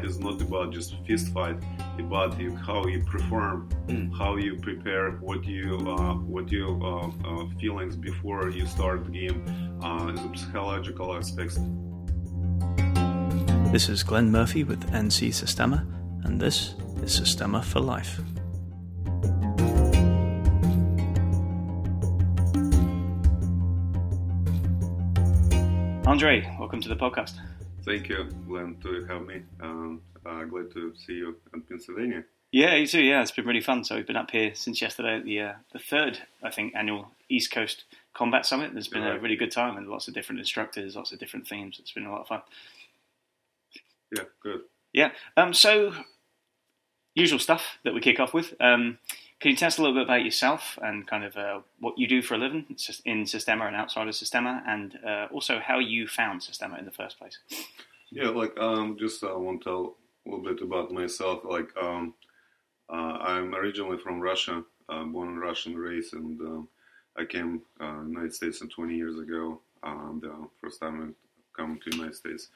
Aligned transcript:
fight 0.00 0.08
is 0.08 0.18
not 0.18 0.40
about 0.40 0.72
just 0.72 0.94
fist 1.06 1.32
fight, 1.32 1.56
about 1.98 2.38
you, 2.40 2.54
how 2.56 2.86
you 2.86 3.02
perform, 3.04 3.68
Mm. 3.88 4.16
how 4.16 4.36
you 4.36 4.56
prepare, 4.56 5.10
what 5.20 5.44
you 5.44 5.76
uh, 5.86 6.14
what 6.14 6.50
your 6.50 6.72
uh, 6.82 7.08
uh, 7.28 7.46
feelings 7.60 7.96
before 7.96 8.50
you 8.50 8.66
start 8.66 9.04
the 9.04 9.10
game, 9.10 9.38
uh, 9.82 10.12
the 10.12 10.38
psychological 10.38 11.16
aspects. 11.16 11.58
This 13.72 13.88
is 13.88 14.02
Glenn 14.02 14.30
Murphy 14.30 14.64
with 14.64 14.80
NC 14.92 15.32
Systema, 15.32 15.86
and 16.24 16.40
this 16.40 16.74
is 17.02 17.14
Systema 17.14 17.62
for 17.62 17.80
Life. 17.80 18.20
Andre, 26.06 26.44
welcome 26.58 26.80
to 26.80 26.88
the 26.88 26.96
podcast. 26.96 27.34
Thank 27.84 28.08
you, 28.08 28.24
Glenn, 28.46 28.76
to 28.82 29.04
have 29.06 29.22
me. 29.26 29.42
Um, 29.60 30.02
uh, 30.26 30.44
glad 30.44 30.70
to 30.72 30.92
see 30.96 31.14
you 31.14 31.36
in 31.54 31.62
Pennsylvania. 31.62 32.24
Yeah, 32.52 32.74
you 32.74 32.86
too. 32.86 33.00
Yeah, 33.02 33.22
it's 33.22 33.30
been 33.30 33.46
really 33.46 33.60
fun. 33.62 33.84
So 33.84 33.96
we've 33.96 34.06
been 34.06 34.16
up 34.16 34.30
here 34.30 34.54
since 34.54 34.82
yesterday 34.82 35.16
at 35.16 35.24
the 35.24 35.40
uh, 35.40 35.52
the 35.72 35.78
third, 35.78 36.18
I 36.42 36.50
think, 36.50 36.74
annual 36.74 37.10
East 37.28 37.50
Coast 37.52 37.84
Combat 38.14 38.44
Summit. 38.44 38.72
There's 38.72 38.88
been 38.88 39.02
a 39.04 39.12
Right. 39.12 39.22
really 39.22 39.36
good 39.36 39.52
time 39.52 39.76
and 39.76 39.88
lots 39.88 40.08
of 40.08 40.14
different 40.14 40.40
instructors, 40.40 40.96
lots 40.96 41.12
of 41.12 41.18
different 41.18 41.46
themes. 41.48 41.78
It's 41.80 41.92
been 41.92 42.06
a 42.06 42.12
lot 42.12 42.22
of 42.22 42.26
fun. 42.28 42.42
Yeah, 44.14 44.24
good. 44.42 44.62
Yeah. 44.92 45.12
Um, 45.36 45.54
so, 45.54 45.94
usual 47.14 47.38
stuff 47.38 47.78
that 47.84 47.94
we 47.94 48.00
kick 48.00 48.18
off 48.20 48.34
with. 48.34 48.54
Um, 48.60 48.98
can 49.40 49.52
you 49.52 49.56
tell 49.56 49.68
us 49.68 49.78
a 49.78 49.82
little 49.82 49.96
bit 49.96 50.04
about 50.04 50.22
yourself 50.22 50.78
and 50.82 51.06
kind 51.06 51.24
of 51.24 51.36
uh, 51.36 51.60
what 51.78 51.96
you 51.96 52.06
do 52.06 52.20
for 52.20 52.34
a 52.34 52.38
living 52.38 52.66
in 53.06 53.24
Systema 53.24 53.66
and 53.66 53.74
outside 53.74 54.06
of 54.06 54.14
Systema, 54.14 54.62
and 54.66 54.98
uh, 55.06 55.28
also 55.32 55.58
how 55.58 55.78
you 55.78 56.06
found 56.06 56.42
Systema 56.42 56.76
in 56.78 56.84
the 56.84 56.90
first 56.90 57.18
place? 57.18 57.38
Yeah, 58.10 58.28
like 58.28 58.58
um, 58.58 58.98
just 58.98 59.24
uh, 59.24 59.38
want 59.38 59.62
to 59.62 59.64
tell 59.64 59.96
a 60.26 60.30
little 60.30 60.44
bit 60.44 60.62
about 60.62 60.92
myself. 60.92 61.40
Like 61.44 61.70
um, 61.80 62.12
uh, 62.90 63.16
I'm 63.22 63.54
originally 63.54 63.96
from 63.96 64.20
Russia, 64.20 64.62
uh, 64.90 65.04
born 65.04 65.28
in 65.28 65.38
Russian 65.38 65.74
race, 65.74 66.12
and 66.12 66.38
um, 66.42 66.68
I 67.16 67.24
came 67.24 67.62
uh, 67.80 68.02
United 68.02 68.34
States 68.34 68.60
20 68.60 68.94
years 68.94 69.18
ago. 69.18 69.60
And 69.82 70.22
uh, 70.22 70.46
first 70.60 70.80
time 70.80 71.02
I 71.02 71.58
come 71.58 71.80
to 71.82 71.96
United 71.96 72.16
States. 72.16 72.48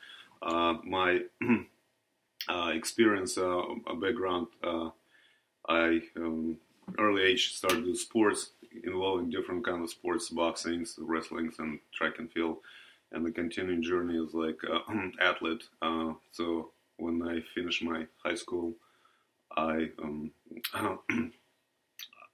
My 0.42 1.20
experience, 2.74 3.38
background, 4.00 4.48
I 5.66 6.02
um, 6.16 6.58
early 6.98 7.22
age 7.22 7.54
started 7.54 7.84
with 7.84 7.98
sports 7.98 8.50
involving 8.84 9.30
different 9.30 9.64
kind 9.64 9.82
of 9.82 9.90
sports, 9.90 10.28
boxing, 10.30 10.86
wrestling, 10.98 11.52
and 11.58 11.78
track 11.92 12.18
and 12.18 12.30
field 12.32 12.58
and 13.14 13.24
the 13.24 13.30
continuing 13.30 13.82
journey 13.82 14.18
is 14.18 14.34
like 14.34 14.58
uh, 14.70 14.80
athlete. 15.20 15.64
Uh, 15.80 16.12
so 16.32 16.70
when 16.98 17.22
I 17.26 17.40
finished 17.54 17.82
my 17.82 18.06
high 18.22 18.34
school, 18.34 18.74
I 19.56 19.90
um, 20.02 20.30
I 20.74 20.96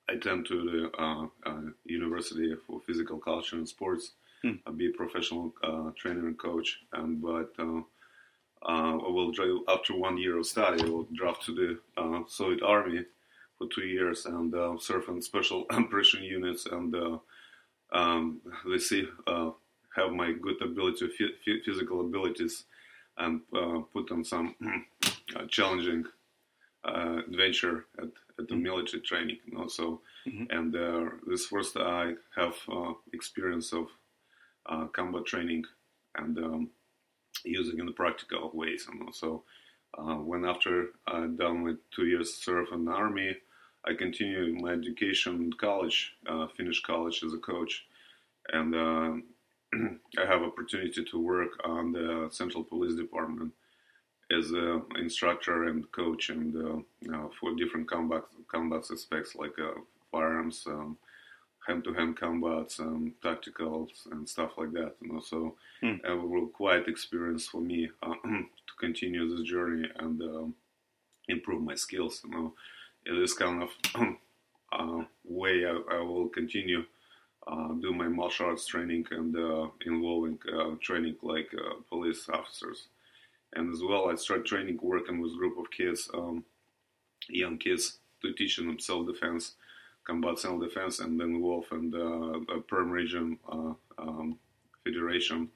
attend 0.08 0.46
to 0.46 0.90
the 0.92 1.02
uh, 1.02 1.26
uh, 1.46 1.60
University 1.84 2.54
for 2.66 2.80
Physical 2.80 3.18
Culture 3.18 3.56
and 3.56 3.68
Sports. 3.68 4.12
Hmm. 4.42 4.52
I'll 4.66 4.72
be 4.72 4.88
a 4.88 4.92
professional 4.92 5.52
uh, 5.62 5.90
trainer 5.96 6.26
and 6.26 6.38
coach, 6.38 6.80
and 6.94 7.20
but 7.20 7.52
uh, 7.58 7.82
uh, 8.62 8.96
I 8.98 9.08
will 9.08 9.30
dri- 9.30 9.62
after 9.68 9.94
one 9.94 10.16
year 10.16 10.38
of 10.38 10.46
study, 10.46 10.82
I 10.82 10.88
will 10.88 11.06
draft 11.12 11.44
to 11.46 11.54
the 11.54 12.00
uh, 12.00 12.22
Soviet 12.26 12.62
Army 12.62 13.04
for 13.60 13.68
two 13.68 13.86
years 13.86 14.24
and 14.26 14.54
uh, 14.54 14.76
serve 14.78 15.08
in 15.08 15.20
special 15.22 15.66
operation 15.70 16.24
units 16.24 16.66
and. 16.66 16.94
Uh, 16.94 17.18
um, 17.92 18.40
let's 18.64 18.88
see, 18.88 19.04
uh, 19.26 19.50
have 19.96 20.12
my 20.12 20.30
good 20.32 20.62
ability, 20.62 21.08
phy- 21.08 21.60
physical 21.64 22.02
abilities, 22.02 22.62
and 23.18 23.40
uh, 23.52 23.80
put 23.92 24.12
on 24.12 24.22
some 24.24 24.54
uh, 25.36 25.44
challenging 25.48 26.04
uh, 26.84 27.18
adventure 27.28 27.86
at, 27.98 28.10
at 28.38 28.46
the 28.48 28.54
military 28.54 29.02
training. 29.02 29.38
You 29.46 29.58
know, 29.58 29.66
so, 29.66 30.00
Mhm. 30.24 30.46
and 30.50 30.76
uh, 30.76 31.10
this 31.26 31.46
first 31.46 31.76
I 31.76 32.14
have 32.36 32.54
uh, 32.68 32.92
experience 33.12 33.72
of 33.72 33.88
uh, 34.66 34.84
combat 34.86 35.26
training 35.26 35.64
and 36.14 36.38
um, 36.38 36.70
using 37.44 37.80
in 37.80 37.86
the 37.86 37.92
practical 37.92 38.52
ways. 38.54 38.86
And 38.88 39.02
also, 39.02 39.42
uh, 39.98 40.14
when 40.30 40.44
after 40.44 40.90
I 41.08 41.26
done 41.26 41.62
with 41.64 41.78
two 41.90 42.06
years 42.06 42.32
serve 42.34 42.68
in 42.72 42.84
the 42.84 42.92
army, 42.92 43.36
I 43.86 43.94
continued 43.94 44.60
my 44.60 44.72
education 44.72 45.36
in 45.44 45.52
college, 45.54 46.14
uh, 46.28 46.46
finished 46.48 46.86
college 46.86 47.22
as 47.24 47.32
a 47.34 47.38
coach, 47.38 47.86
and 48.52 48.74
uh, 48.74 49.12
I 50.18 50.26
have 50.26 50.42
opportunity 50.42 51.04
to 51.04 51.20
work 51.20 51.52
on 51.64 51.92
the 51.92 52.28
Central 52.32 52.64
Police 52.64 52.96
Department 52.96 53.52
as 54.30 54.50
an 54.52 54.82
instructor 54.96 55.64
and 55.64 55.90
coach, 55.92 56.30
and 56.30 56.56
uh, 56.56 57.14
uh, 57.16 57.28
for 57.40 57.54
different 57.56 57.88
combat 57.90 58.22
combat 58.48 58.84
aspects 58.90 59.34
like 59.34 59.58
uh, 59.58 59.80
firearms, 60.12 60.64
um, 60.66 60.96
hand-to-hand 61.66 62.16
combats, 62.16 62.80
um, 62.80 63.14
tacticals, 63.22 64.06
and 64.12 64.28
stuff 64.28 64.52
like 64.58 64.72
that. 64.72 64.94
You 65.00 65.12
know, 65.12 65.20
so 65.20 65.56
Hmm. 65.82 65.96
it 66.04 66.12
was 66.18 66.50
quite 66.54 66.88
experience 66.88 67.46
for 67.48 67.60
me 67.60 67.90
uh, 68.02 68.14
to 68.24 68.74
continue 68.78 69.28
this 69.28 69.46
journey 69.48 69.88
and 69.98 70.22
um, 70.22 70.54
improve 71.28 71.62
my 71.62 71.74
skills. 71.74 72.22
You 72.24 72.30
know, 72.30 72.54
in 73.06 73.20
this 73.20 73.34
kind 73.34 73.62
of 73.62 73.70
uh, 74.72 75.04
way, 75.24 75.64
I, 75.66 75.96
I 75.96 76.00
will 76.00 76.28
continue 76.28 76.84
uh, 77.46 77.72
do 77.80 77.92
my 77.92 78.08
martial 78.08 78.46
arts 78.46 78.66
training 78.66 79.06
and 79.10 79.36
uh, 79.36 79.68
involving 79.86 80.38
uh, 80.52 80.74
training 80.80 81.16
like 81.22 81.50
uh, 81.54 81.74
police 81.88 82.28
officers. 82.28 82.88
And 83.54 83.72
as 83.72 83.80
well, 83.82 84.10
I 84.10 84.14
start 84.14 84.46
training 84.46 84.78
working 84.82 85.20
with 85.20 85.36
group 85.36 85.58
of 85.58 85.70
kids, 85.70 86.08
um, 86.14 86.44
young 87.28 87.58
kids, 87.58 87.98
to 88.22 88.32
teach 88.34 88.56
them 88.56 88.78
self-defense, 88.78 89.54
combat 90.06 90.38
self-defense, 90.38 91.00
and 91.00 91.18
then 91.18 91.34
in 91.36 91.90
the 91.90 92.44
uh, 92.48 92.60
Perm 92.68 92.90
region 92.90 93.38
uh, 93.50 93.72
um, 93.98 94.38
federation 94.84 95.48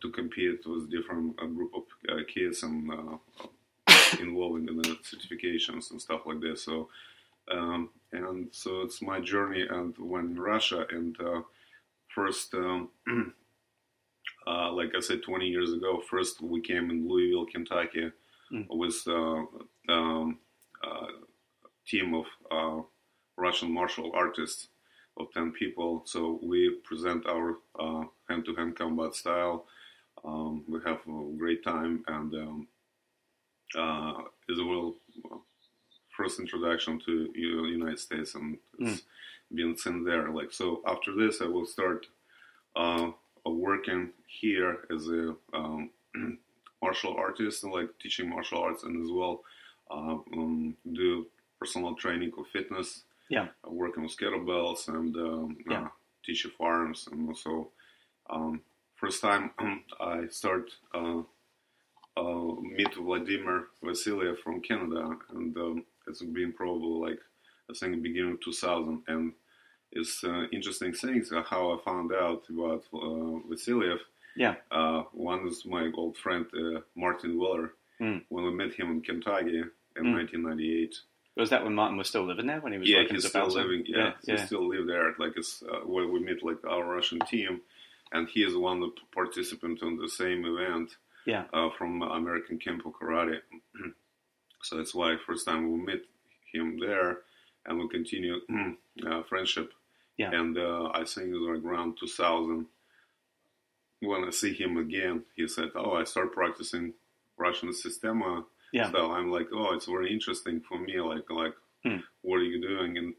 to 0.00 0.10
compete 0.10 0.60
with 0.66 0.90
different 0.90 1.36
group 1.36 1.72
of 1.74 2.26
kids 2.28 2.62
and 2.62 2.90
involving 4.20 4.68
in 4.68 4.76
the 4.76 4.96
certifications 5.02 5.90
and 5.90 6.00
stuff 6.00 6.22
like 6.26 6.40
this. 6.40 6.64
So, 6.64 6.88
um, 7.50 7.90
and 8.12 8.48
so 8.52 8.82
it's 8.82 9.02
my 9.02 9.20
journey. 9.20 9.66
And 9.68 9.94
when 9.98 10.26
in 10.26 10.40
Russia, 10.40 10.86
and 10.90 11.16
uh, 11.20 11.42
first, 12.14 12.54
um, 12.54 12.90
uh, 14.46 14.72
like 14.72 14.90
I 14.96 15.00
said, 15.00 15.22
20 15.22 15.46
years 15.46 15.72
ago, 15.72 16.02
first 16.08 16.40
we 16.40 16.60
came 16.60 16.90
in 16.90 17.08
Louisville, 17.08 17.46
Kentucky, 17.46 18.10
Mm. 18.52 18.66
with 18.68 19.02
uh, 19.08 19.42
um, 19.92 20.38
uh, 20.86 21.06
team 21.86 22.14
of 22.14 22.26
uh, 22.50 22.82
Russian 23.36 23.72
martial 23.72 24.12
artists 24.14 24.68
of 25.16 25.32
10 25.32 25.52
people. 25.52 26.02
So 26.04 26.38
we 26.42 26.78
present 26.84 27.26
our 27.26 27.56
uh, 27.80 28.04
hand-to-hand 28.28 28.76
combat 28.76 29.14
style. 29.14 29.64
Um, 30.24 30.62
we 30.68 30.78
have 30.84 30.98
a 31.08 31.36
great 31.38 31.64
time, 31.64 32.04
and 32.06 32.34
um, 32.34 32.68
uh, 33.76 34.12
as 34.50 34.58
well, 34.58 34.94
first 36.16 36.38
introduction 36.38 37.00
to 37.04 37.30
United 37.34 37.98
States, 37.98 38.34
and 38.34 38.58
it's 38.78 39.02
been 39.52 39.76
since 39.76 40.04
there. 40.06 40.30
Like 40.30 40.52
so, 40.52 40.82
after 40.86 41.14
this, 41.14 41.40
I 41.40 41.46
will 41.46 41.66
start 41.66 42.06
uh, 42.76 43.10
uh, 43.46 43.50
working 43.50 44.10
here 44.26 44.86
as 44.94 45.08
a 45.08 45.34
um, 45.52 45.90
martial 46.82 47.14
artist 47.16 47.64
and 47.64 47.72
like 47.72 47.88
teaching 48.00 48.28
martial 48.28 48.60
arts, 48.62 48.84
and 48.84 49.02
as 49.04 49.10
well 49.10 49.42
uh, 49.90 50.16
um, 50.36 50.76
do 50.92 51.26
personal 51.58 51.94
training 51.94 52.32
of 52.38 52.46
fitness. 52.48 53.02
Yeah. 53.30 53.48
uh, 53.66 53.70
working 53.70 54.02
with 54.02 54.16
kettlebells 54.18 54.86
and 54.88 55.16
um, 55.16 55.56
Yeah. 55.68 55.84
uh, 55.84 55.88
teach 56.24 56.46
farms, 56.58 57.08
and 57.10 57.26
also 57.28 57.70
um, 58.28 58.60
first 58.96 59.22
time 59.22 59.50
I 60.00 60.26
start. 60.28 60.70
Uh, 62.16 62.54
meet 62.60 62.94
Vladimir 62.94 63.64
Vasiliev 63.82 64.38
from 64.38 64.60
Canada, 64.60 65.16
and 65.34 65.56
um, 65.56 65.84
it's 66.06 66.22
been 66.22 66.52
probably 66.52 67.10
like 67.10 67.20
I 67.70 67.74
think 67.74 68.02
beginning 68.02 68.32
of 68.34 68.40
2000. 68.40 69.02
And 69.08 69.32
it's 69.92 70.22
uh, 70.22 70.44
interesting 70.52 70.92
things 70.92 71.32
uh, 71.32 71.42
how 71.42 71.72
I 71.72 71.82
found 71.84 72.12
out 72.12 72.44
about 72.48 72.84
uh, 72.92 73.40
Vasiliev. 73.50 73.98
Yeah. 74.36 74.54
Uh, 74.70 75.02
one 75.12 75.46
is 75.48 75.64
my 75.64 75.90
old 75.94 76.16
friend 76.16 76.46
uh, 76.54 76.80
Martin 76.94 77.38
Weller. 77.38 77.72
Mm. 78.00 78.22
When 78.28 78.44
we 78.44 78.50
met 78.52 78.74
him 78.74 78.90
in 78.90 79.00
Kentucky 79.00 79.58
in 79.58 79.70
Mm. 80.04 80.12
1998. 80.14 80.96
Was 81.36 81.50
that 81.50 81.62
when 81.64 81.74
Martin 81.74 81.96
was 81.96 82.08
still 82.08 82.24
living 82.26 82.46
there 82.46 82.60
when 82.60 82.72
he 82.72 82.78
was 82.78 82.88
Yeah, 82.88 83.04
he's 83.08 83.28
still 83.28 83.46
living. 83.48 83.84
Yeah, 83.86 83.96
yeah, 83.98 84.12
he 84.26 84.32
yeah. 84.32 84.44
still 84.46 84.66
live 84.68 84.86
there. 84.88 85.14
Like 85.18 85.32
it's 85.36 85.62
uh, 85.62 85.80
where 85.86 86.06
we 86.06 86.18
meet 86.20 86.44
like 86.44 86.64
our 86.64 86.84
Russian 86.84 87.20
team, 87.20 87.60
and 88.12 88.28
he 88.28 88.42
is 88.42 88.56
one 88.56 88.82
of 88.82 88.90
the 88.94 89.00
participants 89.12 89.82
on 89.82 89.96
the 89.96 90.08
same 90.08 90.44
event. 90.44 90.90
Yeah. 91.26 91.44
Uh, 91.52 91.70
from 91.78 92.02
American 92.02 92.58
Kempo 92.58 92.92
Karate. 92.92 93.38
so 94.62 94.76
that's 94.76 94.94
why 94.94 95.16
first 95.26 95.46
time 95.46 95.70
we 95.72 95.78
met 95.84 96.00
him 96.52 96.78
there, 96.78 97.18
and 97.66 97.78
we 97.78 97.88
continue 97.88 98.36
uh, 99.06 99.22
friendship. 99.28 99.72
Yeah. 100.18 100.30
And 100.32 100.56
uh, 100.58 100.90
I 100.94 101.04
think 101.04 101.28
it 101.28 101.32
was 101.32 101.56
like 101.58 101.64
around 101.64 101.96
2000. 101.98 102.66
When 104.00 104.24
I 104.24 104.30
see 104.30 104.52
him 104.52 104.76
again, 104.76 105.22
he 105.34 105.48
said, 105.48 105.70
"Oh, 105.74 105.92
I 105.94 106.04
start 106.04 106.32
practicing 106.32 106.92
Russian 107.38 107.70
Sistema 107.70 108.44
Yeah. 108.72 108.90
So 108.90 109.12
I'm 109.12 109.30
like, 109.30 109.48
oh, 109.52 109.72
it's 109.74 109.86
very 109.86 110.12
interesting 110.12 110.60
for 110.60 110.78
me. 110.78 111.00
Like, 111.00 111.30
like, 111.30 111.54
Hmm. 111.84 111.98
what 112.22 112.36
are 112.36 112.44
you 112.44 112.60
doing? 112.60 112.98
And 112.98 113.14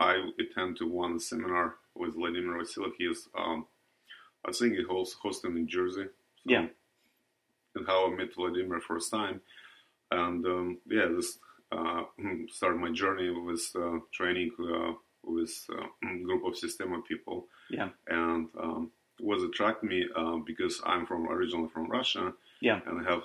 I 0.00 0.30
attend 0.40 0.76
to 0.78 0.86
one 0.86 1.18
seminar 1.20 1.76
with 1.94 2.14
Vladimir 2.14 2.58
Vasilyev. 2.58 2.92
He's, 2.98 3.28
um, 3.36 3.66
I 4.44 4.52
think 4.52 4.74
he 4.76 4.82
hosts 4.82 5.16
hosted 5.22 5.56
in 5.56 5.66
Jersey. 5.68 6.04
So, 6.04 6.10
Yeah. 6.44 6.66
And 7.86 7.94
how 7.94 8.12
I 8.12 8.16
met 8.16 8.34
Vladimir 8.34 8.80
first 8.80 9.10
time, 9.10 9.40
and 10.10 10.44
um, 10.46 10.78
yeah, 10.86 11.06
this 11.14 11.38
uh, 11.72 12.02
started 12.48 12.80
my 12.80 12.92
journey 12.92 13.30
with 13.30 13.70
uh, 13.76 13.98
training 14.12 14.50
uh, 14.60 14.92
with 15.22 15.66
a 16.02 16.22
group 16.24 16.44
of 16.44 16.56
Systema 16.56 17.00
people. 17.02 17.46
Yeah. 17.70 17.88
And 18.06 18.48
um, 18.60 18.90
what 19.20 19.40
attracted 19.42 19.88
me 19.88 20.06
uh, 20.14 20.36
because 20.36 20.80
I'm 20.84 21.06
from 21.06 21.28
originally 21.28 21.68
from 21.68 21.90
Russia. 21.90 22.32
Yeah. 22.60 22.80
And 22.86 23.06
I 23.06 23.10
have 23.10 23.22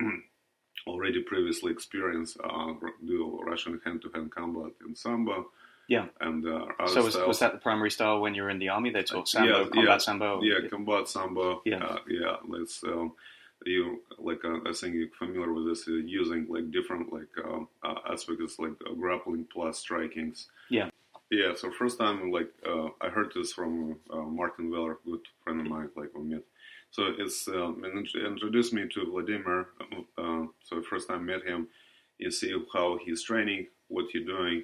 already 0.86 1.22
previously 1.22 1.72
experienced 1.72 2.38
uh, 2.42 2.72
do 3.06 3.40
Russian 3.44 3.80
hand-to-hand 3.84 4.30
combat 4.32 4.72
in 4.86 4.94
sambo. 4.94 5.50
Yeah. 5.88 6.06
And 6.20 6.44
uh, 6.46 6.66
So 6.86 7.04
was, 7.04 7.14
styles. 7.14 7.28
was 7.28 7.38
that 7.40 7.52
the 7.52 7.58
primary 7.58 7.90
style 7.90 8.20
when 8.20 8.34
you 8.34 8.42
were 8.42 8.50
in 8.50 8.58
the 8.58 8.70
army? 8.70 8.90
They 8.90 9.02
taught 9.02 9.28
sambo, 9.28 9.48
Yeah, 9.48 9.64
combat 9.64 9.84
yeah, 9.86 9.98
sambo. 9.98 10.42
yeah, 10.42 10.68
combat 10.70 11.08
sambo. 11.08 11.62
Yeah. 11.64 11.84
uh, 11.84 11.98
yeah. 12.08 12.36
Let's 12.48 12.82
um, 12.84 13.12
you 13.66 14.02
like 14.18 14.44
uh, 14.44 14.58
I 14.68 14.72
think 14.72 14.94
you're 14.94 15.08
familiar 15.18 15.52
with 15.52 15.66
this. 15.66 15.86
Uh, 15.88 15.92
using 15.92 16.46
like 16.48 16.70
different 16.70 17.12
like 17.12 17.28
um, 17.44 17.68
uh, 17.84 18.12
aspects 18.12 18.58
like 18.58 18.72
uh, 18.88 18.94
grappling 18.94 19.46
plus 19.52 19.84
strikings. 19.84 20.46
Yeah. 20.70 20.90
Yeah. 21.30 21.54
So 21.56 21.70
first 21.70 21.98
time 21.98 22.30
like 22.30 22.50
uh, 22.66 22.88
I 23.00 23.08
heard 23.08 23.32
this 23.34 23.52
from 23.52 23.96
uh, 24.10 24.16
Martin 24.22 24.70
Weller, 24.70 24.98
good 25.04 25.20
friend 25.42 25.60
of 25.60 25.66
mine. 25.66 25.90
Like 25.96 26.10
we 26.14 26.22
met. 26.22 26.42
So 26.90 27.12
it's 27.18 27.46
um, 27.48 27.82
introduced 27.84 28.72
me 28.72 28.88
to 28.94 29.10
Vladimir. 29.10 29.66
Uh, 30.16 30.46
so 30.62 30.82
first 30.82 31.08
time 31.08 31.26
met 31.26 31.42
him, 31.44 31.68
you 32.18 32.30
see 32.30 32.54
how 32.72 32.98
he's 33.04 33.22
training, 33.22 33.66
what 33.88 34.06
he's 34.12 34.24
doing, 34.24 34.62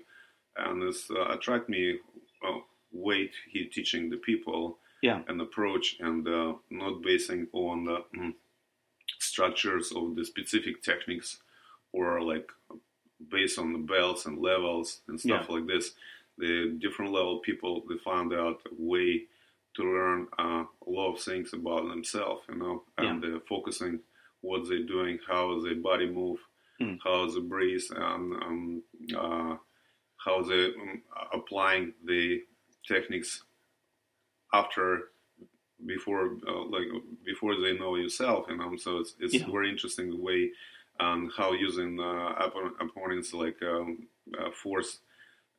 and 0.56 0.80
this 0.82 1.10
uh, 1.10 1.28
attract 1.34 1.68
me. 1.68 1.98
Uh, 2.46 2.58
weight 2.94 3.32
he 3.50 3.64
teaching 3.64 4.10
the 4.10 4.18
people 4.18 4.76
Yeah. 5.00 5.22
an 5.26 5.40
approach 5.40 5.96
and 6.00 6.28
uh, 6.28 6.52
not 6.70 7.00
basing 7.02 7.48
on 7.54 7.84
the 7.84 8.04
mm, 8.14 8.34
structures 9.32 9.92
of 9.98 10.14
the 10.16 10.24
specific 10.24 10.82
techniques 10.82 11.38
or 11.92 12.20
like 12.32 12.48
based 13.30 13.58
on 13.58 13.72
the 13.72 13.78
belts 13.92 14.26
and 14.26 14.38
levels 14.50 15.00
and 15.08 15.18
stuff 15.20 15.46
like 15.54 15.66
this. 15.66 15.86
The 16.38 16.76
different 16.84 17.12
level 17.12 17.38
people 17.38 17.82
they 17.88 17.98
found 18.10 18.32
out 18.32 18.58
a 18.70 18.74
way 18.92 19.10
to 19.76 19.82
learn 19.82 20.20
uh, 20.38 20.64
a 20.86 20.90
lot 20.98 21.12
of 21.14 21.20
things 21.20 21.52
about 21.54 21.88
themselves, 21.88 22.42
you 22.48 22.56
know, 22.56 22.82
and 22.98 23.22
they're 23.22 23.40
focusing 23.48 24.00
what 24.42 24.68
they're 24.68 24.90
doing, 24.96 25.18
how 25.28 25.60
their 25.62 25.76
body 25.90 26.08
move, 26.20 26.38
Mm. 26.80 26.98
how 27.04 27.30
they 27.30 27.40
breathe, 27.40 27.84
and 27.94 28.24
um, 28.46 28.82
uh, 29.22 29.54
how 30.24 30.42
they 30.42 30.64
um, 30.82 31.02
applying 31.38 31.92
the 32.10 32.42
techniques 32.92 33.44
after 34.52 35.11
before 35.86 36.36
uh, 36.48 36.64
like 36.64 36.88
before 37.24 37.54
they 37.60 37.76
know 37.78 37.96
yourself 37.96 38.46
you 38.48 38.56
know 38.56 38.76
so 38.76 38.98
it's 38.98 39.14
it's 39.20 39.34
Yeah. 39.34 39.50
very 39.50 39.68
interesting 39.70 40.20
way 40.22 40.50
on 41.00 41.30
how 41.36 41.52
using 41.52 41.98
uh, 41.98 42.32
oppo- 42.44 42.76
opponents 42.80 43.32
like 43.34 43.60
um, 43.62 44.06
uh, 44.38 44.50
force 44.50 44.98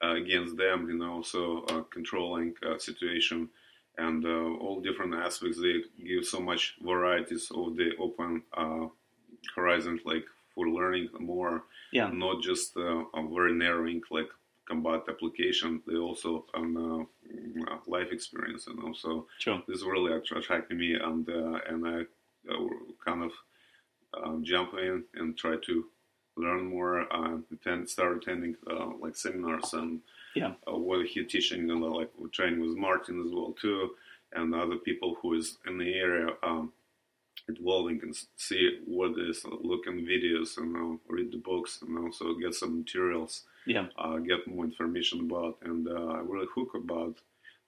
uh, 0.04 0.14
against 0.16 0.58
them 0.58 0.88
you 0.90 0.98
know 0.98 1.22
so 1.22 1.42
uh, 1.72 1.82
controlling 1.92 2.54
uh, 2.68 2.78
situation 2.78 3.50
and 3.98 4.26
uh, 4.26 4.50
all 4.64 4.82
different 4.82 5.14
aspects 5.14 5.60
they 5.62 5.82
give 6.04 6.26
so 6.26 6.40
much 6.40 6.76
varieties 6.82 7.52
of 7.54 7.76
the 7.76 7.92
open 8.00 8.42
uh, 8.58 8.86
horizon 9.56 10.00
like 10.06 10.26
for 10.54 10.68
learning 10.70 11.10
more 11.20 11.64
Yeah. 11.92 12.10
not 12.12 12.42
just 12.42 12.76
uh, 12.78 13.04
a 13.20 13.22
very 13.36 13.54
narrowing 13.54 14.02
like 14.10 14.30
combat 14.68 15.02
application 15.10 15.82
they 15.88 15.96
also 15.96 16.46
um, 16.54 16.78
uh, 16.78 17.72
uh, 17.74 17.78
life 17.88 18.12
experience 18.12 18.66
you 18.68 18.76
know 18.76 18.94
so 18.94 19.28
Sure. 19.40 19.62
this 19.68 19.84
really 19.84 20.14
attra- 20.14 20.40
attracted 20.40 20.78
me 20.78 20.94
and 20.94 21.28
uh, 21.30 21.60
and 21.70 21.88
I 21.88 22.02
uh, 22.52 22.68
kind 23.06 23.24
of 23.24 23.32
uh, 24.14 24.38
jump 24.42 24.74
in 24.76 25.04
and 25.16 25.38
try 25.38 25.56
to 25.66 25.86
learn 26.38 26.66
more 26.66 27.02
uh, 27.14 27.38
attend 27.54 27.90
start 27.90 28.18
attending 28.18 28.56
uh, 28.70 28.90
like 29.00 29.16
seminars 29.16 29.74
and 29.74 30.00
Yeah. 30.36 30.54
uh, 30.68 30.78
what 30.78 31.06
he 31.06 31.24
teaching 31.24 31.70
and 31.72 31.84
uh, 31.84 31.88
like 31.88 32.12
training 32.32 32.62
with 32.62 32.78
Martin 32.78 33.22
as 33.26 33.32
well 33.34 33.54
too 33.60 33.92
and 34.34 34.54
other 34.56 34.78
people 34.78 35.16
who 35.22 35.34
is 35.36 35.58
in 35.68 35.78
the 35.78 35.94
area 35.94 36.28
um, 36.42 36.72
involving 37.50 38.00
and 38.04 38.16
see 38.38 38.80
what 38.86 39.12
is 39.20 39.44
look 39.62 39.86
in 39.88 40.06
videos 40.06 40.58
and 40.58 40.76
uh, 40.76 40.98
read 41.08 41.32
the 41.32 41.38
books 41.38 41.80
and 41.82 41.98
also 41.98 42.34
get 42.36 42.54
some 42.54 42.78
materials 42.80 43.44
Yeah. 43.66 43.88
uh, 43.98 44.18
get 44.18 44.48
more 44.48 44.66
information 44.66 45.20
about 45.22 45.58
and 45.64 45.88
uh, 45.88 45.94
I 46.18 46.20
really 46.20 46.48
hook 46.56 46.72
about 46.76 47.16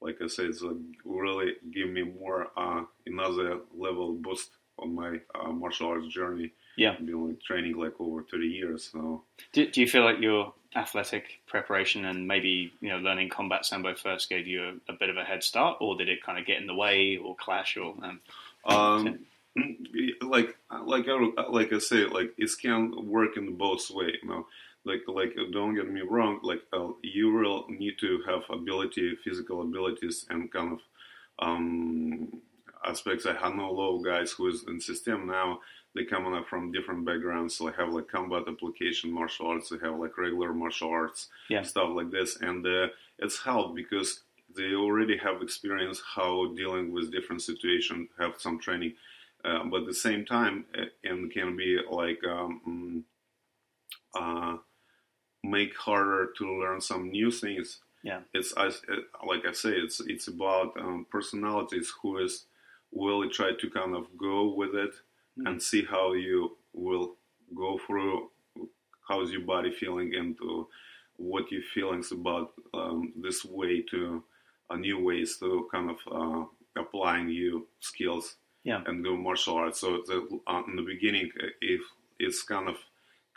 like 0.02 0.18
I 0.22 0.28
said 0.28 0.46
it's 0.48 0.62
like 0.62 0.78
really 1.04 1.54
give 1.74 1.90
me 1.90 2.04
more 2.04 2.48
uh, 2.58 2.84
another 3.06 3.60
level 3.78 4.14
boost 4.14 4.50
on 4.80 4.94
my 4.96 5.20
uh, 5.34 5.52
martial 5.52 5.88
arts 5.90 6.08
journey 6.08 6.52
Yeah. 6.78 6.96
been 6.98 7.28
like 7.28 7.42
training 7.42 7.76
like 7.78 7.96
over 8.00 8.24
30 8.24 8.48
years 8.48 8.90
so 8.92 9.24
Do, 9.54 9.70
do 9.70 9.82
you 9.82 9.88
feel 9.88 10.04
like 10.04 10.20
your 10.22 10.54
athletic 10.76 11.42
preparation 11.48 12.04
and 12.06 12.28
maybe 12.28 12.72
you 12.82 12.90
know 12.90 12.98
learning 12.98 13.30
combat 13.30 13.66
sambo 13.66 13.94
first 13.96 14.30
gave 14.30 14.48
you 14.48 14.64
a, 14.88 14.92
a 14.92 14.96
bit 15.00 15.10
of 15.10 15.18
a 15.18 15.24
head 15.24 15.42
start, 15.44 15.78
or 15.80 15.96
did 15.98 16.10
it 16.10 16.22
kind 16.24 16.38
of 16.40 16.46
get 16.46 16.58
in 16.62 16.68
the 16.68 16.76
way 16.76 17.18
or 17.18 17.34
clash? 17.36 17.78
Or 17.78 17.96
um, 18.04 18.20
um, 18.66 19.20
like 20.22 20.58
like 20.86 21.06
I, 21.08 21.44
like 21.50 21.72
I 21.74 21.80
say 21.80 22.06
like 22.06 22.34
it 22.38 22.52
can 22.62 23.08
work 23.08 23.38
in 23.38 23.56
both 23.56 23.90
way 23.92 24.14
you 24.22 24.30
know? 24.30 24.48
Like 24.84 25.04
like 25.08 25.36
don't 25.52 25.76
get 25.76 25.90
me 25.92 26.02
wrong 26.02 26.40
like 26.44 26.62
uh, 26.74 26.90
you 27.02 27.32
will 27.32 27.66
need 27.70 27.98
to 28.00 28.22
have 28.28 28.44
ability 28.50 29.16
physical 29.24 29.62
abilities 29.62 30.26
and 30.30 30.52
kind 30.52 30.74
of 30.74 30.80
um 31.40 32.42
aspects. 32.86 33.26
I 33.26 33.50
know 33.50 33.70
a 33.70 33.72
lot 33.72 33.98
of 33.98 34.06
guys 34.06 34.32
who 34.32 34.48
is 34.48 34.64
in 34.68 34.80
system 34.80 35.28
now. 35.28 35.60
They 35.96 36.04
come 36.04 36.32
up 36.34 36.48
from 36.48 36.72
different 36.74 37.06
backgrounds. 37.06 37.56
So 37.56 37.66
they 37.70 37.76
have 37.78 37.94
like 37.94 38.10
combat 38.10 38.44
application 38.48 39.12
martial 39.12 39.48
arts. 39.48 39.70
They 39.70 39.78
have 39.78 39.98
like 39.98 40.18
regular 40.18 40.54
martial 40.54 40.90
arts 40.90 41.30
Yeah. 41.50 41.64
stuff 41.64 41.90
like 41.96 42.12
this. 42.12 42.36
And 42.42 42.66
uh, 42.68 42.88
it's 43.18 43.40
helped 43.42 43.76
because 43.76 44.22
they 44.56 44.74
already 44.74 45.18
have 45.18 45.42
experience 45.42 46.02
how 46.16 46.54
dealing 46.54 46.92
with 46.92 47.12
different 47.12 47.42
situations 47.42 48.10
have 48.20 48.34
some 48.38 48.60
training 48.60 48.94
uh, 49.46 49.64
but 49.70 49.82
at 49.82 49.88
the 49.88 49.94
same 49.94 50.26
time 50.26 50.66
uh, 50.78 50.86
and 51.04 51.32
can 51.32 51.56
be 51.56 51.78
like 51.90 52.22
um, 52.36 52.62
mm, 52.68 53.04
uh, 54.20 54.58
make 55.44 55.76
harder 55.78 56.30
to 56.38 56.60
learn 56.60 56.82
some 56.82 57.10
new 57.12 57.30
things 57.32 57.80
Yeah. 58.04 58.22
it's 58.34 58.54
I, 58.58 58.68
it, 58.68 59.04
like 59.28 59.46
i 59.46 59.54
say 59.54 59.72
it's 59.86 60.00
it's 60.14 60.28
about 60.28 60.70
um, 60.80 61.06
personalities 61.10 61.94
who 62.02 62.18
is 62.26 62.46
will 62.92 63.30
try 63.30 63.52
to 63.62 63.70
kind 63.70 63.94
of 63.96 64.06
go 64.18 64.54
with 64.54 64.76
it 64.76 64.94
Mm. 65.38 65.48
and 65.48 65.62
see 65.62 65.84
how 65.84 66.14
you 66.14 66.56
will 66.72 67.08
go 67.64 67.78
through 67.86 68.32
how's 69.08 69.32
your 69.34 69.42
body 69.54 69.70
feeling 69.82 70.16
and 70.16 70.38
uh, 70.42 70.64
what 71.18 71.52
your 71.52 71.62
feelings 71.74 72.14
about 72.14 72.54
um, 72.74 73.12
this 73.26 73.44
way 73.44 73.82
to 73.92 74.24
uh, 74.70 74.78
new 74.78 74.98
ways 75.08 75.38
to 75.40 75.68
kind 75.74 75.90
of 75.94 76.00
uh, 76.20 76.44
applying 76.82 77.28
you 77.28 77.68
skills 77.82 78.38
Yeah. 78.66 78.82
and 78.88 79.04
do 79.04 79.16
martial 79.16 79.56
arts. 79.56 79.80
So 79.80 80.02
the, 80.08 80.18
uh, 80.48 80.64
in 80.68 80.76
the 80.76 80.82
beginning, 80.82 81.32
uh, 81.42 81.48
if 81.62 81.82
it's 82.20 82.42
kind 82.42 82.68
of 82.68 82.78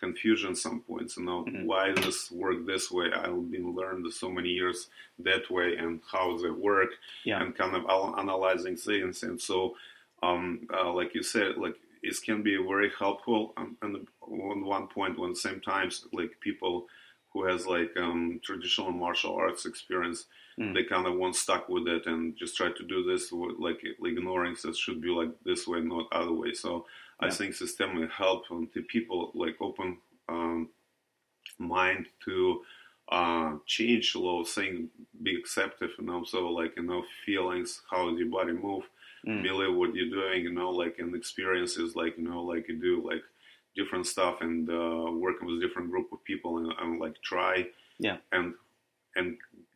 confusion 0.01 0.55
some 0.57 0.81
points, 0.81 1.17
you 1.19 1.25
know, 1.25 1.45
Mhm. 1.45 1.65
why 1.67 1.93
this 1.93 2.31
work 2.31 2.65
this 2.67 2.91
way? 2.91 3.13
I've 3.13 3.51
been 3.51 3.75
learned 3.75 4.11
so 4.13 4.31
many 4.31 4.51
years 4.61 4.89
that 5.19 5.51
way, 5.51 5.77
and 5.77 6.01
how 6.11 6.37
they 6.39 6.51
work, 6.51 6.93
Yeah. 7.25 7.43
and 7.43 7.55
kind 7.55 7.75
of 7.77 7.85
analyzing 8.19 8.77
things. 8.77 9.23
And 9.23 9.39
so, 9.49 9.77
um, 10.23 10.67
uh, 10.73 10.93
like 10.93 11.15
you 11.15 11.23
said, 11.23 11.59
like 11.59 11.79
it 12.03 12.17
can 12.25 12.43
be 12.43 12.57
very 12.57 12.91
helpful. 12.99 13.53
Um, 13.59 13.77
and 13.83 14.07
on 14.23 14.65
one 14.65 14.87
point, 14.87 15.19
when 15.19 15.35
same 15.35 15.61
times, 15.61 16.07
like 16.13 16.33
people 16.41 16.89
who 17.33 17.45
has 17.47 17.67
like 17.67 17.93
um, 17.97 18.41
traditional 18.43 18.91
martial 18.93 19.35
arts 19.35 19.67
experience, 19.67 20.27
Mm. 20.59 20.75
they 20.75 20.83
kind 20.83 21.07
of 21.07 21.15
want 21.15 21.37
stuck 21.37 21.69
with 21.69 21.87
it 21.87 22.07
and 22.07 22.37
just 22.37 22.57
try 22.57 22.69
to 22.73 22.85
do 22.85 23.05
this 23.05 23.31
with, 23.31 23.61
like 23.61 23.79
ignoring 24.05 24.57
that 24.65 24.77
should 24.77 25.01
be 25.01 25.09
like 25.09 25.31
this 25.45 25.69
way, 25.69 25.81
not 25.81 26.09
other 26.11 26.33
way. 26.33 26.53
So 26.53 26.85
I 27.21 27.31
think 27.31 27.55
system 27.55 27.95
will 27.95 28.09
help 28.09 28.43
um, 28.51 28.69
the 28.75 28.83
people 28.83 29.31
like 29.35 29.55
open 29.61 29.99
um, 30.29 30.69
mind 31.59 32.07
to 32.25 32.63
uh, 33.11 33.53
change 33.67 34.15
a 34.15 34.19
lot 34.19 34.41
of 34.43 34.49
things, 34.49 34.89
be 35.23 35.37
acceptive, 35.37 35.93
and 35.99 36.11
also 36.11 36.49
like 36.49 36.75
you 36.77 36.83
know 36.83 37.05
feelings, 37.25 37.81
how 37.91 38.09
your 38.17 38.29
body 38.29 38.53
move, 38.53 38.85
Mm. 39.27 39.43
believe 39.43 39.75
what 39.75 39.95
you're 39.95 40.11
doing, 40.11 40.43
you 40.45 40.53
know, 40.53 40.71
like 40.71 40.99
and 41.01 41.15
experiences, 41.15 41.97
like 41.97 42.17
you 42.19 42.25
know, 42.29 42.43
like 42.43 42.69
you 42.69 42.77
do 42.81 42.95
like 43.05 43.23
different 43.79 44.07
stuff 44.15 44.35
and 44.47 44.69
uh, 44.71 45.07
working 45.27 45.47
with 45.49 45.61
different 45.65 45.91
group 45.93 46.09
of 46.13 46.23
people 46.31 46.53
and, 46.59 46.73
and 46.81 47.01
like 47.05 47.17
try 47.33 47.55
Yeah. 48.07 48.19
and 48.37 48.47
and 49.17 49.29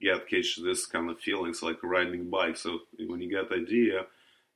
get 0.07 0.29
catch 0.33 0.51
this 0.69 0.83
kind 0.95 1.09
of 1.11 1.19
feelings 1.29 1.63
like 1.63 1.79
riding 1.97 2.25
bike. 2.37 2.57
So 2.65 2.71
when 3.11 3.21
you 3.23 3.31
get 3.37 3.57
idea 3.63 3.99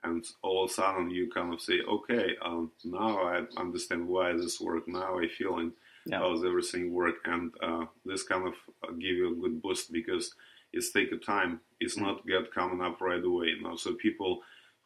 and 0.05 0.25
all 0.43 0.65
of 0.65 0.71
a 0.71 0.73
sudden 0.73 1.11
you 1.17 1.25
kind 1.37 1.53
of 1.55 1.61
say, 1.61 1.79
okay, 1.97 2.27
um, 2.49 2.71
now 2.85 3.13
I 3.33 3.35
understand 3.65 4.03
why 4.07 4.33
this 4.33 4.61
work. 4.61 4.85
Now 4.87 5.11
I 5.25 5.27
feel 5.39 5.55
and 5.63 5.73
Yeah. 6.11 6.19
how 6.21 6.29
does 6.33 6.45
everything 6.51 6.85
work, 7.03 7.17
and 7.33 7.45
uh, 7.69 7.85
this 8.11 8.23
kind 8.33 8.45
of 8.51 8.55
uh, 8.85 8.93
give 9.05 9.17
you 9.21 9.27
a 9.33 9.41
good 9.43 9.57
boost 9.63 9.85
because 9.99 10.25
it's 10.75 10.91
take 10.93 11.11
a 11.13 11.21
time. 11.33 11.53
It's 11.85 11.99
not 12.05 12.25
get 12.33 12.55
coming 12.59 12.81
up 12.87 12.97
right 13.01 13.25
away. 13.31 13.47
You 13.55 13.63
know, 13.65 13.77
so 13.77 13.89
people 14.07 14.33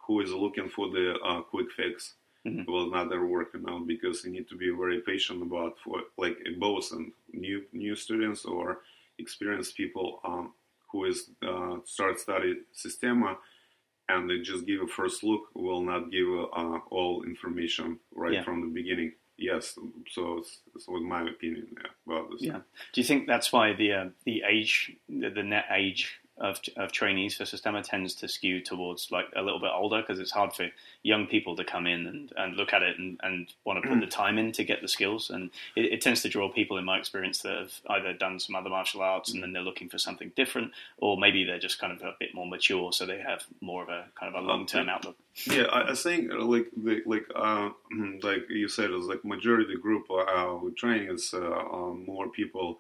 who 0.04 0.14
is 0.24 0.32
looking 0.44 0.70
for 0.76 0.86
the 0.96 1.06
uh, 1.28 1.40
quick 1.52 1.68
fix 1.78 2.14
Mhm. 2.46 2.66
will 2.66 2.90
not 2.90 3.12
ever 3.12 3.26
work 3.26 3.54
out 3.68 3.86
because 3.86 4.24
you 4.24 4.30
need 4.32 4.48
to 4.48 4.56
be 4.56 4.70
very 4.70 5.00
patient 5.00 5.42
about 5.42 5.78
for 5.84 6.02
like 6.16 6.38
both 6.58 6.90
and 6.92 7.12
new 7.32 7.64
new 7.72 7.94
students 7.94 8.44
or 8.46 8.80
experienced 9.18 9.76
people 9.76 10.20
um, 10.24 10.54
who 10.90 11.04
is 11.04 11.30
uh, 11.42 11.76
start 11.84 12.18
study 12.18 12.56
Sistema 12.74 13.36
and 14.08 14.28
they 14.28 14.38
just 14.40 14.66
give 14.66 14.80
a 14.80 14.86
first 14.88 15.22
look 15.22 15.42
will 15.54 15.82
not 15.82 16.10
give 16.10 16.28
uh, 16.28 16.78
all 16.90 17.22
information 17.24 17.98
right 18.14 18.32
Yeah. 18.32 18.42
from 18.44 18.60
the 18.62 18.68
beginning. 18.68 19.12
Yes, 19.36 19.78
so 20.10 20.38
it's, 20.38 20.60
it's 20.74 20.86
my 20.88 21.22
opinion 21.22 21.68
yeah, 21.72 21.90
about 22.06 22.30
this. 22.30 22.42
Yeah. 22.42 22.60
Do 22.92 23.00
you 23.00 23.04
think 23.06 23.26
that's 23.26 23.50
why 23.52 23.72
the 23.74 23.92
uh, 23.92 24.08
the 24.24 24.42
age, 24.46 24.92
the, 25.08 25.30
the 25.30 25.42
net 25.42 25.64
age 25.74 26.19
of, 26.40 26.60
of 26.76 26.90
trainees 26.90 27.36
for 27.36 27.44
Sistema 27.44 27.82
tends 27.82 28.14
to 28.16 28.28
skew 28.28 28.60
towards 28.60 29.10
like 29.10 29.26
a 29.36 29.42
little 29.42 29.60
bit 29.60 29.70
older 29.74 30.00
because 30.00 30.18
it's 30.18 30.30
hard 30.30 30.52
for 30.52 30.68
young 31.02 31.26
people 31.26 31.54
to 31.56 31.64
come 31.64 31.86
in 31.86 32.06
and, 32.06 32.32
and 32.36 32.56
look 32.56 32.72
at 32.72 32.82
it 32.82 32.98
and, 32.98 33.20
and 33.22 33.52
want 33.64 33.82
to 33.82 33.88
put 33.88 34.00
the 34.00 34.06
time 34.06 34.38
in 34.38 34.52
to 34.52 34.64
get 34.64 34.80
the 34.80 34.88
skills. 34.88 35.30
And 35.30 35.50
it, 35.76 35.92
it 35.92 36.00
tends 36.00 36.22
to 36.22 36.28
draw 36.28 36.50
people, 36.50 36.78
in 36.78 36.84
my 36.84 36.98
experience, 36.98 37.40
that 37.42 37.56
have 37.56 37.72
either 37.88 38.12
done 38.12 38.40
some 38.40 38.56
other 38.56 38.70
martial 38.70 39.02
arts 39.02 39.32
and 39.32 39.42
then 39.42 39.52
they're 39.52 39.62
looking 39.62 39.88
for 39.88 39.98
something 39.98 40.32
different, 40.34 40.72
or 40.98 41.18
maybe 41.18 41.44
they're 41.44 41.58
just 41.58 41.78
kind 41.78 41.92
of 41.92 42.02
a 42.02 42.14
bit 42.18 42.34
more 42.34 42.46
mature, 42.46 42.92
so 42.92 43.06
they 43.06 43.20
have 43.20 43.44
more 43.60 43.82
of 43.82 43.88
a 43.88 44.06
kind 44.18 44.34
of 44.34 44.42
a 44.42 44.46
long 44.46 44.66
term 44.66 44.88
outlook. 44.88 45.16
Yeah, 45.46 45.64
I, 45.64 45.90
I 45.90 45.94
think 45.94 46.32
uh, 46.32 46.44
like 46.44 46.68
the 46.76 47.02
like 47.06 47.26
uh, 47.34 47.70
like 48.22 48.48
you 48.48 48.68
said, 48.68 48.90
it's 48.90 49.06
like 49.06 49.24
majority 49.24 49.76
group 49.76 50.06
uh, 50.10 50.58
training 50.76 51.10
is 51.10 51.34
uh, 51.34 51.38
uh, 51.38 51.92
more 51.92 52.28
people 52.28 52.78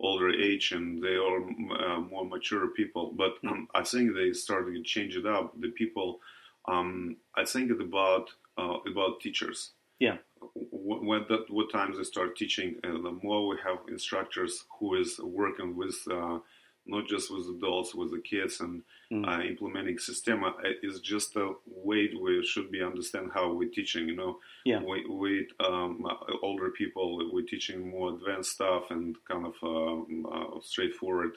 older 0.00 0.30
age 0.30 0.72
and 0.72 1.02
they 1.02 1.14
are 1.14 1.38
uh, 1.38 2.00
more 2.00 2.24
mature 2.24 2.68
people. 2.68 3.12
But 3.16 3.34
um, 3.48 3.68
I 3.74 3.82
think 3.82 4.14
they 4.14 4.32
started 4.32 4.74
to 4.74 4.82
change 4.82 5.16
it 5.16 5.26
up. 5.26 5.58
The 5.60 5.68
people, 5.68 6.20
um, 6.68 7.16
I 7.36 7.44
think 7.44 7.70
about 7.70 8.30
uh, 8.58 8.78
about 8.90 9.20
teachers. 9.20 9.72
Yeah. 9.98 10.18
When 10.54 11.24
that 11.28 11.46
what 11.48 11.72
times 11.72 11.96
they 11.96 12.04
start 12.04 12.36
teaching, 12.36 12.76
uh, 12.84 12.92
the 12.92 13.18
more 13.22 13.48
we 13.48 13.56
have 13.64 13.78
instructors 13.88 14.64
who 14.78 14.94
is 14.94 15.18
working 15.18 15.76
with. 15.76 15.96
Not 16.86 17.08
just 17.08 17.30
with 17.30 17.48
adults, 17.48 17.94
with 17.94 18.10
the 18.12 18.20
kids, 18.20 18.60
and 18.60 18.82
Mm. 19.12 19.24
uh, 19.28 19.40
implementing 19.42 19.96
Sistema 19.98 20.48
uh, 20.64 20.72
is 20.82 21.00
just 21.00 21.36
a 21.36 21.54
way 21.66 22.10
we 22.20 22.44
should 22.44 22.70
be 22.72 22.82
understand 22.82 23.30
how 23.32 23.52
we're 23.52 23.68
teaching. 23.68 24.08
You 24.08 24.16
know, 24.16 24.40
Yeah. 24.64 24.82
we, 24.82 25.04
we 25.06 25.46
um, 25.60 26.04
uh, 26.04 26.16
older 26.42 26.70
people 26.70 27.06
we're 27.32 27.42
teaching 27.46 27.88
more 27.88 28.12
advanced 28.14 28.50
stuff 28.52 28.90
and 28.90 29.16
kind 29.24 29.46
of 29.46 29.54
um, 29.62 30.26
uh, 30.30 30.60
straightforward, 30.60 31.32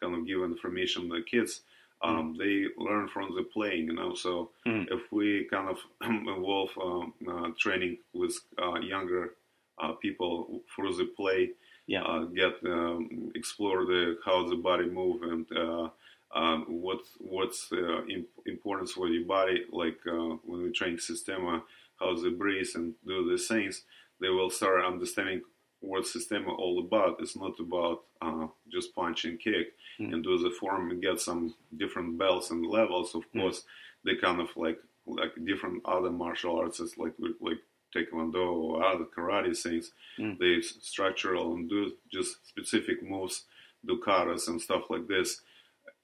kind 0.00 0.14
of 0.14 0.26
give 0.26 0.42
information 0.42 1.08
to 1.08 1.16
the 1.16 1.22
kids. 1.22 1.62
Um, 2.02 2.36
They 2.36 2.66
learn 2.76 3.08
from 3.08 3.34
the 3.34 3.44
playing, 3.44 3.86
you 3.86 3.94
know. 3.94 4.14
So 4.14 4.50
Mm. 4.66 4.86
if 4.90 5.10
we 5.10 5.44
kind 5.50 5.68
of 5.70 5.78
involve 6.36 6.72
um, 6.78 7.14
uh, 7.26 7.48
training 7.58 7.98
with 8.12 8.34
uh, 8.62 8.80
younger 8.80 9.34
uh, 9.78 9.92
people 9.92 10.62
through 10.74 10.94
the 10.96 11.06
play, 11.16 11.52
Yeah. 11.86 12.02
uh, 12.02 12.24
get 12.24 12.54
um, 12.64 13.30
explore 13.34 13.84
the 13.84 14.16
how 14.24 14.48
the 14.48 14.56
body 14.56 14.86
move 14.86 15.22
and 15.22 15.46
uh, 15.56 15.88
um, 16.34 16.64
what 16.68 17.00
what's 17.18 17.70
uh, 17.72 18.04
im- 18.06 18.26
importance 18.46 18.92
for 18.92 19.08
your 19.08 19.24
body. 19.26 19.64
Like 19.70 19.98
uh, 20.06 20.36
when 20.44 20.62
we 20.62 20.72
train 20.72 20.96
Sistema, 20.96 21.62
how 22.00 22.16
they 22.16 22.30
breathe 22.30 22.68
and 22.74 22.94
do 23.06 23.28
these 23.28 23.46
things, 23.48 23.82
they 24.20 24.28
will 24.30 24.50
start 24.50 24.84
understanding 24.84 25.42
what 25.80 26.04
Sistema 26.04 26.48
all 26.58 26.78
about. 26.80 27.20
It's 27.20 27.36
not 27.36 27.60
about 27.60 28.04
uh, 28.22 28.46
just 28.72 28.94
punch 28.94 29.24
and 29.24 29.38
kick 29.38 29.68
Mm. 30.00 30.12
and 30.12 30.24
do 30.24 30.36
the 30.38 30.50
form 30.50 30.90
and 30.90 31.00
get 31.00 31.20
some 31.20 31.54
different 31.76 32.18
belts 32.18 32.50
and 32.50 32.66
levels. 32.66 33.14
Of 33.14 33.22
Mm. 33.32 33.42
course, 33.42 33.62
they 34.04 34.16
kind 34.16 34.40
of 34.40 34.48
like 34.56 34.80
like 35.06 35.32
different 35.44 35.82
other 35.84 36.10
martial 36.10 36.58
arts, 36.58 36.80
like 36.98 37.14
like 37.40 37.60
taekwondo 37.94 38.52
or 38.52 38.84
other 38.84 39.04
karate 39.04 39.56
things. 39.56 39.92
Mm. 40.18 40.38
They 40.38 40.60
structural 40.60 41.54
and 41.54 41.68
do 41.68 41.92
just 42.12 42.46
specific 42.46 43.02
moves, 43.02 43.44
do 43.86 44.00
katas 44.04 44.48
and 44.48 44.60
stuff 44.60 44.90
like 44.90 45.06
this. 45.08 45.40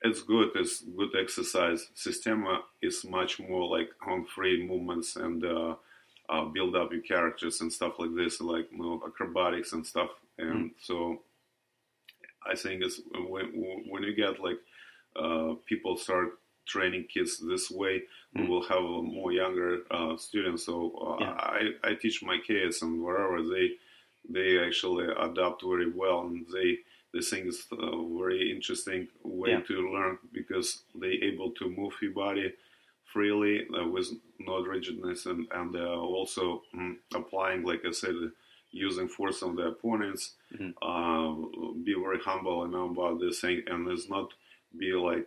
It's 0.03 0.23
good. 0.23 0.51
It's 0.55 0.81
good 0.81 1.11
exercise. 1.21 1.89
Sistema 1.95 2.61
is 2.81 3.05
much 3.05 3.39
more 3.39 3.69
like 3.69 3.91
on 4.07 4.25
free 4.25 4.67
movements 4.67 5.17
and 5.17 5.45
uh, 5.45 5.75
uh, 6.31 6.45
build 6.47 6.75
up 6.77 6.93
your 6.93 7.03
characters 7.03 7.61
and 7.61 7.73
stuff 7.73 7.95
like 7.99 8.15
this, 8.17 8.41
like 8.41 8.69
you 8.73 8.79
know, 8.79 9.03
acrobatics 9.07 9.73
and 9.73 9.87
stuff. 9.87 10.11
And 10.39 10.71
so, 10.81 11.21
I 12.47 12.57
think 12.57 12.83
it's 12.83 13.01
when 13.15 13.47
when 13.89 14.03
you 14.03 14.15
get 14.15 14.41
like 14.41 14.59
uh, 15.17 15.55
people 15.67 15.97
start 15.97 16.39
training 16.67 17.05
kids 17.13 17.39
this 17.39 17.71
way, 17.71 18.03
we 18.35 18.43
Mm. 18.43 18.49
will 18.49 18.63
have 18.63 18.83
more 18.83 19.33
younger 19.33 19.83
uh, 19.91 20.17
students. 20.17 20.65
So 20.65 20.93
uh, 21.07 21.17
Yeah. 21.25 21.33
I, 21.33 21.63
I 21.83 21.95
teach 21.95 22.23
my 22.23 22.39
kids 22.39 22.83
and 22.83 23.03
wherever 23.03 23.43
they 23.43 23.77
they 24.29 24.59
actually 24.59 25.07
adapt 25.19 25.63
very 25.63 25.91
well 25.91 26.21
and 26.27 26.47
they 26.53 26.79
they 27.13 27.21
think 27.21 27.47
it's 27.47 27.67
a 27.73 27.91
very 28.21 28.53
interesting 28.55 29.09
way 29.25 29.51
Yeah. 29.51 29.61
to 29.63 29.91
learn 29.93 30.19
because 30.33 30.83
they 30.95 31.13
able 31.31 31.51
to 31.53 31.69
move 31.69 31.95
your 32.03 32.13
body 32.13 32.53
freely 33.13 33.67
uh, 33.77 33.87
with 33.89 34.09
no 34.39 34.63
rigidness 34.63 35.27
and 35.27 35.49
and 35.53 35.75
uh, 35.75 35.99
also 35.99 36.63
mm, 36.75 36.97
applying 37.15 37.65
like 37.65 37.85
I 37.85 37.91
said 37.93 38.15
using 38.71 39.09
force 39.09 39.43
on 39.43 39.57
the 39.57 39.67
opponents 39.75 40.35
Mhm. 40.55 40.75
uh, 40.83 41.75
be 41.85 41.95
very 41.95 42.21
humble 42.21 42.63
and 42.63 42.73
know 42.73 42.91
about 42.91 43.19
this 43.21 43.41
thing 43.41 43.63
and 43.67 43.89
it's 43.89 44.09
not 44.09 44.29
be 44.79 44.93
like 44.93 45.27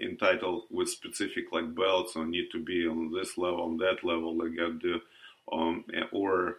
entitled 0.00 0.64
with 0.70 0.88
specific 0.88 1.44
like 1.52 1.74
belts 1.74 2.16
or 2.16 2.26
need 2.26 2.48
to 2.52 2.62
be 2.62 2.86
on 2.86 3.12
this 3.12 3.38
level 3.38 3.62
on 3.62 3.76
that 3.78 4.04
level 4.04 4.36
like 4.36 4.56
got 4.56 4.80
to 4.80 5.00
um 5.52 5.84
or 6.12 6.58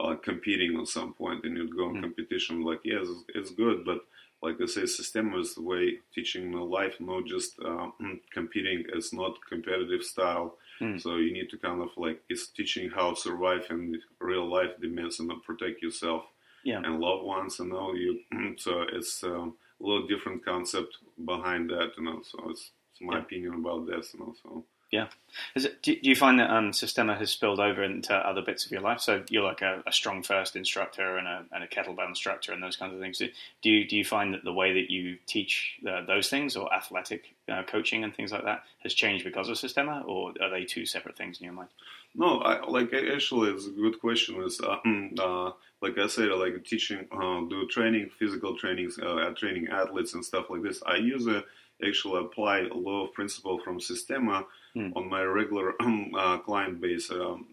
uh, 0.00 0.14
competing 0.16 0.78
at 0.80 0.86
some 0.88 1.12
point 1.12 1.44
and 1.44 1.56
you'd 1.56 1.76
go 1.76 1.90
in 1.90 1.96
Mm. 1.96 2.00
competition 2.02 2.62
like 2.62 2.80
yes 2.84 3.02
it's, 3.08 3.24
it's 3.34 3.50
good 3.50 3.84
but 3.84 4.00
like 4.42 4.56
I 4.62 4.64
say 4.66 4.86
system 4.86 5.34
is 5.38 5.54
the 5.54 5.60
way 5.62 5.98
teaching 6.14 6.50
the 6.52 6.60
life 6.62 6.94
not 7.00 7.26
just 7.26 7.58
uh, 7.60 7.88
competing 8.32 8.84
it's 8.94 9.12
not 9.12 9.34
competitive 9.48 10.02
style 10.02 10.56
Mm. 10.80 10.98
so 10.98 11.16
you 11.16 11.30
need 11.30 11.50
to 11.50 11.58
kind 11.58 11.82
of 11.82 11.90
like 11.98 12.22
it's 12.30 12.46
teaching 12.48 12.88
how 12.88 13.10
to 13.10 13.20
survive 13.20 13.66
in 13.68 14.00
real 14.18 14.46
life 14.48 14.70
demands 14.80 15.20
and 15.20 15.30
protect 15.42 15.82
yourself 15.82 16.22
Yeah. 16.64 16.80
and 16.82 17.00
loved 17.00 17.24
ones 17.24 17.60
and 17.60 17.70
all 17.74 17.94
you 17.94 18.20
so 18.56 18.72
it's 18.90 19.22
um, 19.22 19.56
a 19.80 19.86
little 19.86 20.06
different 20.06 20.44
concept 20.44 20.96
behind 21.24 21.70
that 21.70 21.92
you 21.96 22.04
know 22.04 22.22
so 22.22 22.50
it's, 22.50 22.70
it's 22.92 23.00
my 23.00 23.16
Yeah. 23.16 23.22
opinion 23.22 23.54
about 23.54 23.86
this 23.86 24.14
you 24.14 24.20
know 24.20 24.64
Is 25.54 25.64
it, 25.64 25.82
do, 25.82 25.96
you 26.02 26.16
find 26.16 26.40
that 26.40 26.50
um, 26.50 26.72
Sistema 26.72 27.16
has 27.16 27.30
spilled 27.30 27.60
over 27.60 27.82
into 27.82 28.14
other 28.14 28.42
bits 28.42 28.66
of 28.66 28.72
your 28.72 28.80
life? 28.80 29.00
So 29.00 29.22
you're 29.30 29.44
like 29.44 29.62
a, 29.62 29.82
a 29.86 29.90
StrongFirst 29.90 30.56
instructor 30.56 31.16
and 31.16 31.28
a, 31.28 31.44
and 31.52 31.62
a 31.62 31.68
kettlebell 31.68 32.08
instructor 32.08 32.52
and 32.52 32.62
those 32.62 32.76
kinds 32.76 32.94
of 32.94 33.00
things. 33.00 33.18
Do 33.18 33.70
you, 33.70 33.86
do 33.86 33.96
you 33.96 34.04
find 34.04 34.34
that 34.34 34.44
the 34.44 34.52
way 34.52 34.72
that 34.74 34.90
you 34.90 35.18
teach 35.26 35.78
uh, 35.88 36.04
those 36.04 36.28
things 36.28 36.56
or 36.56 36.72
athletic 36.74 37.34
uh, 37.48 37.62
coaching 37.62 38.04
and 38.04 38.14
things 38.14 38.32
like 38.32 38.44
that 38.44 38.64
has 38.82 38.94
changed 38.94 39.24
because 39.24 39.48
of 39.48 39.56
Sistema, 39.56 40.06
or 40.06 40.32
are 40.40 40.50
they 40.50 40.64
two 40.64 40.86
separate 40.86 41.16
things 41.16 41.38
in 41.38 41.44
your 41.44 41.54
mind? 41.54 41.68
No, 42.14 42.40
I, 42.40 42.64
like 42.66 42.92
actually, 42.92 43.50
it's 43.50 43.66
a 43.66 43.70
good 43.70 44.00
question. 44.00 44.42
Is 44.42 44.60
uh, 44.60 44.78
uh, 45.18 45.52
like 45.80 45.96
I 45.98 46.08
said, 46.08 46.30
like 46.30 46.64
teaching, 46.64 47.06
uh, 47.12 47.40
do 47.48 47.66
training, 47.68 48.10
physical 48.18 48.56
trainings, 48.56 48.98
uh, 48.98 49.32
training 49.36 49.68
athletes 49.68 50.14
and 50.14 50.24
stuff 50.24 50.50
like 50.50 50.62
this. 50.62 50.82
I 50.84 50.96
use 50.96 51.26
a 51.26 51.44
actually 51.86 52.20
apply 52.24 52.60
a 52.60 52.74
lot 52.74 53.06
of 53.06 53.14
principle 53.14 53.58
from 53.60 53.78
Sistema 53.80 54.44
Hmm. 54.72 54.92
on 54.94 55.08
my 55.10 55.22
regular 55.22 55.74
uh, 56.16 56.38
client 56.38 56.80
base. 56.80 57.10
Um, 57.10 57.46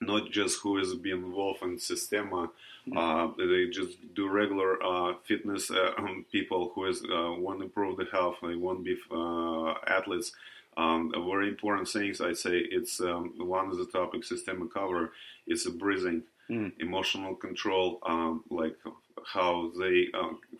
not 0.00 0.32
just 0.32 0.60
who 0.60 0.78
is 0.78 0.92
being 0.96 1.22
involved 1.22 1.62
in 1.62 1.76
Sistema. 1.76 2.50
Hmm. 2.86 2.98
Uh, 2.98 3.28
they 3.38 3.68
just 3.70 3.96
do 4.14 4.28
regular 4.28 4.82
uh, 4.82 5.14
fitness 5.22 5.70
uh, 5.70 5.92
people 6.32 6.72
who 6.74 6.86
is 6.86 7.04
uh, 7.04 7.32
want 7.38 7.60
to 7.60 7.66
improve 7.66 7.96
the 7.98 8.06
health. 8.10 8.38
They 8.42 8.56
want 8.56 8.78
to 8.80 8.84
be 8.84 8.96
uh, 9.12 9.74
athletes. 9.86 10.32
Um, 10.76 11.12
a 11.14 11.20
very 11.24 11.48
important 11.48 11.86
things 11.88 12.20
I 12.20 12.32
say 12.32 12.56
it's 12.58 13.00
um, 13.00 13.34
one 13.38 13.68
of 13.70 13.76
the 13.78 13.86
topics 13.86 14.32
Sistema 14.32 14.68
cover 14.72 15.12
is 15.46 15.64
breathing, 15.66 16.24
Mm. 16.50 16.72
emotional 16.80 17.36
control, 17.36 18.00
um, 18.02 18.42
like 18.50 18.76
how 19.24 19.70
they 19.78 20.08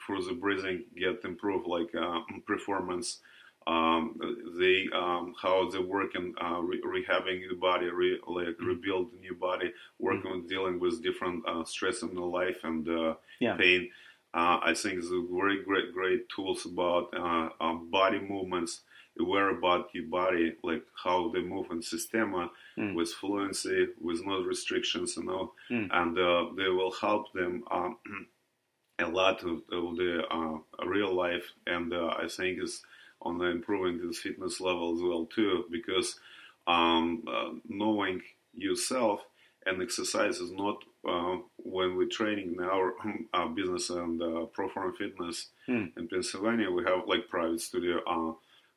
through 0.06 0.22
the 0.24 0.34
breathing 0.34 0.84
get 0.96 1.24
improved 1.24 1.66
like 1.66 1.94
uh, 1.94 2.20
performance. 2.46 3.18
Um, 3.66 4.18
they 4.58 4.88
um, 4.92 5.34
how 5.40 5.70
they 5.70 5.78
work 5.78 6.16
in 6.16 6.34
uh, 6.42 6.58
re- 6.60 6.82
rehabbing 6.84 7.48
the 7.48 7.54
body, 7.54 7.86
re- 7.86 8.18
like 8.26 8.58
rebuild 8.60 9.12
the 9.12 9.18
new 9.18 9.34
body, 9.34 9.72
working 10.00 10.32
with 10.32 10.48
dealing 10.48 10.80
with 10.80 11.02
different 11.02 11.44
uh, 11.48 11.62
stress 11.64 12.02
in 12.02 12.12
the 12.14 12.20
life 12.40 12.58
and 12.64 12.88
uh, 12.88 13.14
Yeah. 13.38 13.56
pain. 13.56 13.88
Uh, 14.34 14.58
I 14.62 14.72
think 14.74 14.94
it's 14.98 15.08
a 15.12 15.22
very 15.30 15.62
great, 15.62 15.92
great 15.92 16.28
tools 16.34 16.66
about 16.66 17.14
uh, 17.14 17.50
um, 17.64 17.88
body 17.90 18.18
movements 18.18 18.80
aware 19.20 19.50
about 19.50 19.90
your 19.94 20.06
body, 20.06 20.54
like 20.64 20.84
how 21.04 21.30
they 21.32 21.42
move 21.42 21.66
in 21.70 21.82
Systema 21.82 22.50
Mm. 22.78 22.94
with 22.94 23.12
fluency, 23.12 23.88
with 24.00 24.24
no 24.26 24.42
restrictions, 24.42 25.16
you 25.18 25.24
know, 25.24 25.52
Mm. 25.70 25.88
and 25.92 26.18
uh, 26.18 26.46
they 26.56 26.68
will 26.68 26.90
help 26.92 27.32
them 27.34 27.62
um, 27.70 27.98
a 29.02 29.08
lot 29.08 29.42
of, 29.42 29.62
of 29.72 29.96
the 29.96 30.22
uh, 30.30 30.84
real 30.86 31.14
life, 31.14 31.44
and 31.66 31.92
uh, 31.92 32.08
I 32.22 32.28
think 32.28 32.62
is 32.62 32.82
on 33.20 33.38
the 33.38 33.46
improving 33.46 34.04
this 34.06 34.18
fitness 34.18 34.60
level 34.60 34.94
as 34.96 35.02
well 35.02 35.26
too, 35.26 35.64
because 35.70 36.18
um, 36.66 37.22
uh, 37.28 37.50
knowing 37.68 38.22
yourself 38.54 39.20
and 39.66 39.80
exercise 39.82 40.38
is 40.38 40.50
not 40.52 40.76
uh, 41.08 41.36
when 41.58 41.96
we're 41.96 42.08
training 42.08 42.54
in 42.58 42.64
our, 42.64 42.94
our 43.34 43.48
business 43.48 43.90
and 43.90 44.20
uh, 44.22 44.46
Proform 44.56 44.96
Fitness 44.96 45.48
Hmm. 45.66 45.86
in 45.96 46.08
Pennsylvania, 46.08 46.68
we 46.70 46.82
have 46.84 47.06
like 47.06 47.28
private 47.28 47.60
studio. 47.60 48.00
Uh, 48.04 48.32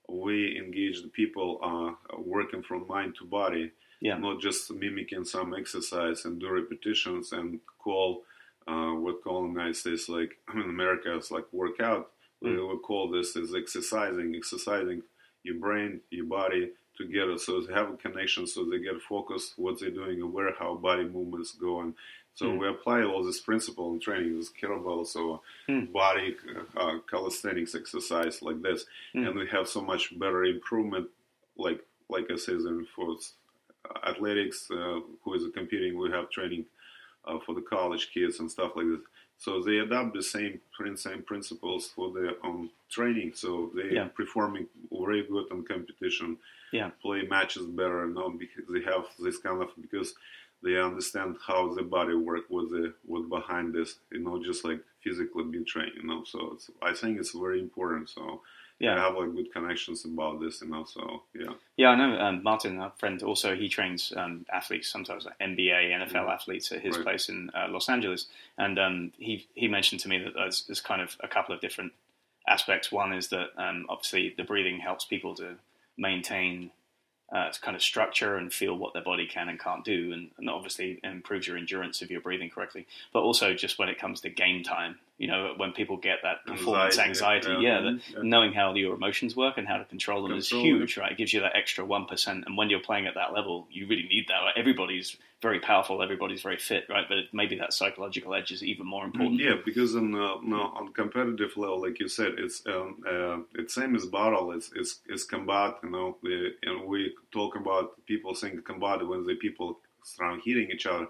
we 0.08 0.56
engage 0.58 1.02
the 1.02 1.08
people 1.08 1.60
uh, 1.64 2.16
working 2.20 2.62
from 2.62 2.86
mind 2.88 3.16
to 3.18 3.26
body, 3.26 3.72
Yeah. 4.02 4.18
not 4.20 4.40
just 4.40 4.72
mimicking 4.72 5.26
some 5.26 5.56
exercise 5.56 6.26
and 6.26 6.40
do 6.40 6.48
repetitions 6.50 7.32
and 7.32 7.60
call 7.80 8.22
uh, 8.68 8.92
what 8.94 9.24
call 9.24 9.46
in 9.46 9.54
the 9.54 9.60
United 9.60 9.76
States 9.76 10.10
like 10.10 10.38
in 10.54 10.62
America 10.62 11.16
is 11.18 11.32
like 11.32 11.46
workout. 11.52 12.12
We 12.42 12.50
Mm. 12.52 12.68
would 12.68 12.82
call 12.84 13.10
this 13.10 13.36
as 13.38 13.54
exercising, 13.56 14.36
exercising 14.36 15.02
your 15.44 15.56
brain, 15.56 16.02
your 16.12 16.26
body 16.26 16.72
together, 16.98 17.38
so 17.38 17.62
they 17.62 17.74
have 17.74 17.90
a 17.90 17.98
connection, 17.98 18.46
so 18.48 18.66
they 18.66 18.80
get 18.80 19.02
focused 19.02 19.54
what 19.58 19.80
they're 19.80 19.90
doing, 19.90 20.22
aware 20.22 20.54
how 20.58 20.76
body 20.76 21.04
movements 21.06 21.52
go 21.52 21.68
going. 21.76 21.96
So 22.36 22.48
Mm. 22.48 22.60
we 22.60 22.68
apply 22.68 23.04
all 23.04 23.24
this 23.24 23.40
principle 23.40 23.94
in 23.94 24.00
training, 24.00 24.38
this 24.38 24.52
kettlebell, 24.52 25.06
so 25.08 25.42
Mm. 25.70 25.92
body 25.92 26.36
uh, 26.76 27.00
calisthenics 27.10 27.74
exercise 27.76 28.42
like 28.42 28.62
this, 28.62 28.86
Mm. 29.14 29.28
and 29.28 29.40
we 29.40 29.48
have 29.48 29.68
so 29.68 29.82
much 29.82 30.18
better 30.20 30.44
improvement. 30.44 31.10
Like 31.58 31.86
like 32.10 32.30
I 32.30 32.36
said, 32.36 32.60
for 32.94 33.16
athletics, 34.06 34.70
uh, 34.72 35.00
who 35.24 35.34
is 35.34 35.44
competing, 35.54 35.98
we 35.98 36.12
have 36.12 36.30
training 36.30 36.66
uh, 37.28 37.40
for 37.46 37.54
the 37.56 37.62
college 37.62 38.12
kids 38.14 38.40
and 38.40 38.50
stuff 38.52 38.72
like 38.76 38.86
this. 38.88 39.02
So 39.38 39.62
they 39.62 39.80
adopt 39.80 40.14
the 40.14 40.24
same 40.24 40.62
same 40.96 41.22
principles 41.24 41.88
for 41.96 42.12
their 42.14 42.34
own 42.44 42.70
training. 42.90 43.34
So 43.36 43.72
they 43.76 43.90
Yeah. 43.96 44.06
are 44.06 44.10
performing 44.10 44.68
very 44.92 45.24
good 45.24 45.52
on 45.52 45.64
competition. 45.64 46.38
Yeah. 46.72 46.92
Play 47.02 47.24
matches 47.24 47.66
better, 47.66 48.08
no, 48.08 48.30
because 48.30 48.66
they 48.70 48.82
have 48.82 49.06
this 49.20 49.38
kind 49.38 49.62
of 49.62 49.70
because 49.82 50.16
they 50.64 50.78
understand 50.78 51.38
how 51.46 51.74
the 51.74 51.84
body 51.84 52.16
work, 52.16 52.46
what 52.50 52.70
the 52.70 52.94
what 53.06 53.30
behind 53.30 53.74
this, 53.74 54.00
you 54.12 54.20
know, 54.20 54.42
just 54.42 54.64
like 54.64 54.82
physically 55.04 55.44
being 55.44 55.66
trained, 55.66 55.96
you 55.96 56.04
know. 56.08 56.24
So 56.24 56.54
it's, 56.54 56.70
I 56.82 56.94
think 56.94 57.20
it's 57.20 57.32
very 57.32 57.60
important. 57.60 58.10
So 58.10 58.42
Yeah. 58.80 58.96
I 58.96 59.06
have 59.06 59.16
like 59.16 59.34
good 59.34 59.54
connections 59.54 60.04
about 60.04 60.42
this, 60.42 60.62
you 60.62 60.68
know. 60.70 60.84
So 60.84 61.24
yeah, 61.34 61.54
Yeah, 61.78 61.90
I 61.90 61.96
know 61.96 62.20
um, 62.20 62.44
Martin, 62.44 62.78
our 62.80 62.92
friend, 62.98 63.22
also 63.24 63.56
he 63.56 63.70
trains 63.70 64.12
um, 64.18 64.46
athletes, 64.52 64.90
sometimes 64.90 65.26
like 65.26 65.38
NBA, 65.40 65.92
NFL 65.92 66.26
Mhm. 66.26 66.34
athletes 66.34 66.72
at 66.74 66.82
his 66.82 66.96
Right. 66.98 67.04
place 67.06 67.30
in 67.30 67.50
uh, 67.52 67.68
Los 67.70 67.88
Angeles, 67.90 68.28
and 68.58 68.78
um, 68.78 69.14
he 69.18 69.48
he 69.56 69.68
mentioned 69.70 70.02
to 70.02 70.10
me 70.10 70.18
that 70.20 70.34
there's, 70.34 70.66
there's 70.68 70.82
kind 70.82 71.02
of 71.02 71.16
a 71.22 71.28
couple 71.28 71.56
of 71.56 71.62
different 71.62 71.94
aspects. 72.48 72.92
One 72.92 73.14
is 73.14 73.30
that 73.30 73.50
um, 73.58 73.86
obviously 73.90 74.34
the 74.36 74.44
breathing 74.44 74.80
helps 74.80 75.06
people 75.06 75.36
to 75.36 75.56
maintain 75.98 76.72
uh, 77.32 77.52
kind 77.62 77.76
of 77.76 77.82
structure 77.82 78.36
and 78.36 78.54
feel 78.54 78.78
what 78.78 78.94
their 78.94 79.02
body 79.02 79.26
can 79.26 79.50
and 79.50 79.60
can't 79.60 79.84
do, 79.86 80.12
and, 80.14 80.30
and 80.38 80.50
obviously 80.50 81.00
improves 81.04 81.48
your 81.48 81.58
endurance 81.58 82.02
if 82.02 82.12
you're 82.12 82.22
breathing 82.22 82.50
correctly. 82.50 82.86
But 83.14 83.22
also 83.24 83.54
just 83.54 83.80
when 83.80 83.90
it 83.90 83.98
comes 83.98 84.22
to 84.22 84.30
game 84.30 84.64
time, 84.64 85.00
you 85.18 85.28
know, 85.28 85.54
when 85.56 85.72
people 85.72 85.96
get 85.96 86.20
that 86.24 86.46
performance 86.46 87.00
anxiety, 87.00 87.48
Anxiety, 87.48 87.66
yeah, 87.66 87.80
yeah. 87.80 87.98
Yeah. 88.14 88.20
knowing 88.24 88.52
how 88.52 88.74
your 88.74 88.96
emotions 88.96 89.36
work 89.36 89.58
and 89.58 89.66
how 89.66 89.78
to 89.78 89.86
control 89.86 90.24
them 90.24 90.32
Control 90.32 90.62
is 90.62 90.66
huge, 90.66 90.98
right? 90.98 91.12
It 91.14 91.18
gives 91.18 91.32
you 91.34 91.40
that 91.42 91.56
extra 91.56 91.86
one 91.86 92.06
percent, 92.06 92.44
and 92.46 92.58
when 92.58 92.70
you're 92.70 92.82
playing 92.82 93.08
at 93.08 93.16
that 93.16 93.34
level, 93.34 93.68
you 93.72 93.88
really 93.88 94.08
need 94.10 94.26
that. 94.28 94.40
Right? 94.40 94.54
Everybody's 94.58 95.16
very 95.42 95.60
powerful, 95.60 96.02
everybody's 96.02 96.42
very 96.42 96.58
fit, 96.58 96.86
right? 96.90 97.06
But 97.08 97.18
maybe 97.32 97.56
that 97.60 97.72
psychological 97.74 98.34
edge 98.34 98.52
is 98.52 98.64
even 98.64 98.86
more 98.86 99.06
important. 99.06 99.40
Yeah, 99.40 99.56
because 99.64 99.96
on 99.96 100.14
uh, 100.14 100.36
no, 100.44 100.74
on 100.76 100.92
competitive 100.92 101.56
level, 101.56 101.82
like 101.82 102.00
you 102.00 102.10
said, 102.10 102.34
it's 102.38 102.62
um, 102.66 103.02
uh, 103.08 103.38
it's 103.54 103.74
same 103.74 103.96
as 103.96 104.06
battle. 104.06 104.52
It's 104.52 104.72
it's, 104.76 105.00
it's 105.08 105.24
combat. 105.24 105.76
You 105.84 105.92
know, 105.92 106.18
and 106.24 106.86
we 106.86 107.14
talk 107.32 107.56
about 107.56 108.06
people 108.06 108.36
saying 108.36 108.62
combat 108.64 109.08
when 109.08 109.26
the 109.26 109.36
people 109.36 109.80
start 110.04 110.42
hitting 110.44 110.70
each 110.72 110.86
other. 110.86 111.08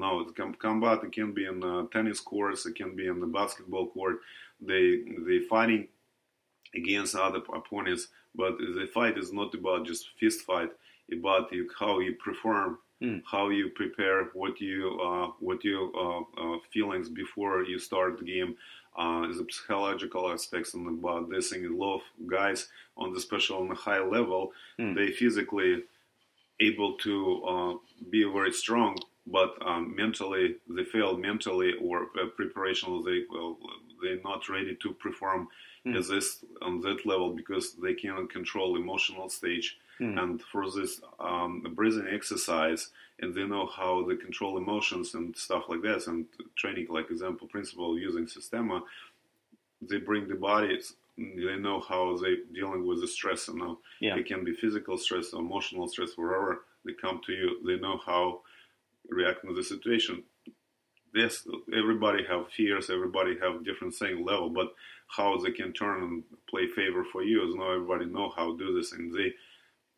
No, 0.00 0.20
it's 0.20 0.32
com- 0.38 0.54
combat. 0.66 1.02
It 1.06 1.12
can 1.18 1.30
be 1.32 1.44
in 1.52 1.58
uh, 1.72 1.82
tennis 1.94 2.20
courts. 2.20 2.66
It 2.66 2.74
can 2.80 2.90
be 3.00 3.06
in 3.12 3.18
the 3.20 3.26
basketball 3.38 3.86
court. 3.96 4.16
They 4.70 4.86
they 5.26 5.38
fighting 5.54 5.82
against 6.74 7.14
other 7.16 7.40
opponents, 7.60 8.08
but 8.34 8.52
the 8.58 8.86
fight 8.92 9.16
is 9.18 9.32
not 9.32 9.54
about 9.54 9.86
just 9.86 10.04
fist 10.20 10.40
fight. 10.42 10.70
About 11.10 11.50
you, 11.52 11.62
how 11.78 11.94
you 12.00 12.14
perform 12.28 12.78
Mm. 13.00 13.22
how 13.34 13.44
you 13.58 13.66
prepare, 13.80 14.24
what 14.40 14.54
you 14.60 14.78
uh, 15.08 15.28
what 15.46 15.60
your 15.70 15.84
uh, 16.04 16.22
uh, 16.42 16.58
feelings 16.72 17.08
before 17.08 17.62
you 17.70 17.78
start 17.78 18.18
the 18.18 18.24
game, 18.24 18.56
uh, 19.02 19.20
the 19.28 19.46
psychological 19.56 20.22
aspects 20.32 20.74
and 20.74 20.84
about 20.98 21.30
this 21.30 21.50
thing. 21.50 21.64
A 21.64 21.68
lot 21.84 21.94
of 22.00 22.02
guys 22.38 22.60
on 22.96 23.12
the 23.14 23.20
special 23.20 23.58
on 23.62 23.70
a 23.70 23.74
high 23.86 24.02
level, 24.16 24.42
Mm. 24.80 24.96
they 24.96 25.08
physically 25.12 25.72
able 26.68 26.92
to 27.06 27.14
uh, 27.52 27.74
be 28.14 28.24
very 28.24 28.52
strong, 28.52 28.92
but 29.36 29.50
um, 29.70 29.94
mentally 29.96 30.56
they 30.76 30.84
fail 30.84 31.16
mentally 31.16 31.72
or 31.86 31.96
uh, 32.20 32.26
preparation 32.40 32.88
they 33.06 33.18
well, 33.30 33.58
they're 34.00 34.22
not 34.30 34.48
ready 34.48 34.74
to 34.82 34.88
perform 35.04 35.48
Mm. 35.86 35.96
as 35.96 36.08
this 36.08 36.44
on 36.60 36.80
that 36.80 37.06
level 37.06 37.30
because 37.40 37.66
they 37.84 37.94
cannot 37.94 38.28
control 38.38 38.76
emotional 38.84 39.28
stage 39.38 39.68
Mm. 40.00 40.14
and 40.20 40.42
for 40.50 40.62
this 40.76 40.92
um, 41.28 41.50
breathing 41.78 42.08
exercise 42.18 42.82
and 43.20 43.28
they 43.34 43.46
know 43.52 43.66
how 43.80 43.92
they 44.06 44.16
control 44.26 44.52
emotions 44.64 45.14
and 45.14 45.26
stuff 45.46 45.64
like 45.70 45.82
that 45.88 46.00
and 46.10 46.26
training 46.60 46.86
like 46.96 47.08
example 47.10 47.46
principle 47.54 47.90
using 48.08 48.26
systema 48.38 48.76
they 49.88 49.98
bring 49.98 50.26
the 50.28 50.34
body 50.34 50.78
they 51.16 51.56
know 51.56 51.80
how 51.80 52.16
they 52.22 52.34
dealing 52.58 52.86
with 52.86 53.00
the 53.00 53.08
stress 53.16 53.48
you 53.48 53.56
know 53.58 53.78
Yeah. 54.00 54.16
it 54.16 54.26
can 54.26 54.44
be 54.44 54.52
physical 54.54 54.96
stress 54.98 55.32
emotional 55.32 55.86
stress 55.88 56.12
wherever 56.16 56.52
they 56.84 56.92
come 57.04 57.20
to 57.26 57.32
you 57.40 57.48
they 57.66 57.76
know 57.84 57.96
how 58.10 58.24
react 59.08 59.46
to 59.46 59.54
the 59.54 59.62
situation. 59.62 60.22
This 61.14 61.46
everybody 61.76 62.24
have 62.28 62.50
fears 62.50 62.90
everybody 62.90 63.36
have 63.42 63.64
different 63.64 63.94
thing 63.94 64.24
level 64.24 64.50
but 64.50 64.74
how 65.16 65.38
they 65.38 65.50
can 65.52 65.72
turn 65.72 66.02
and 66.02 66.22
play 66.50 66.66
favor 66.66 67.02
for 67.02 67.22
you 67.22 67.48
is 67.48 67.54
not 67.54 67.72
everybody 67.72 68.04
know 68.04 68.30
how 68.36 68.52
to 68.52 68.58
do 68.58 68.76
this 68.76 68.92
and 68.92 69.14
they 69.14 69.32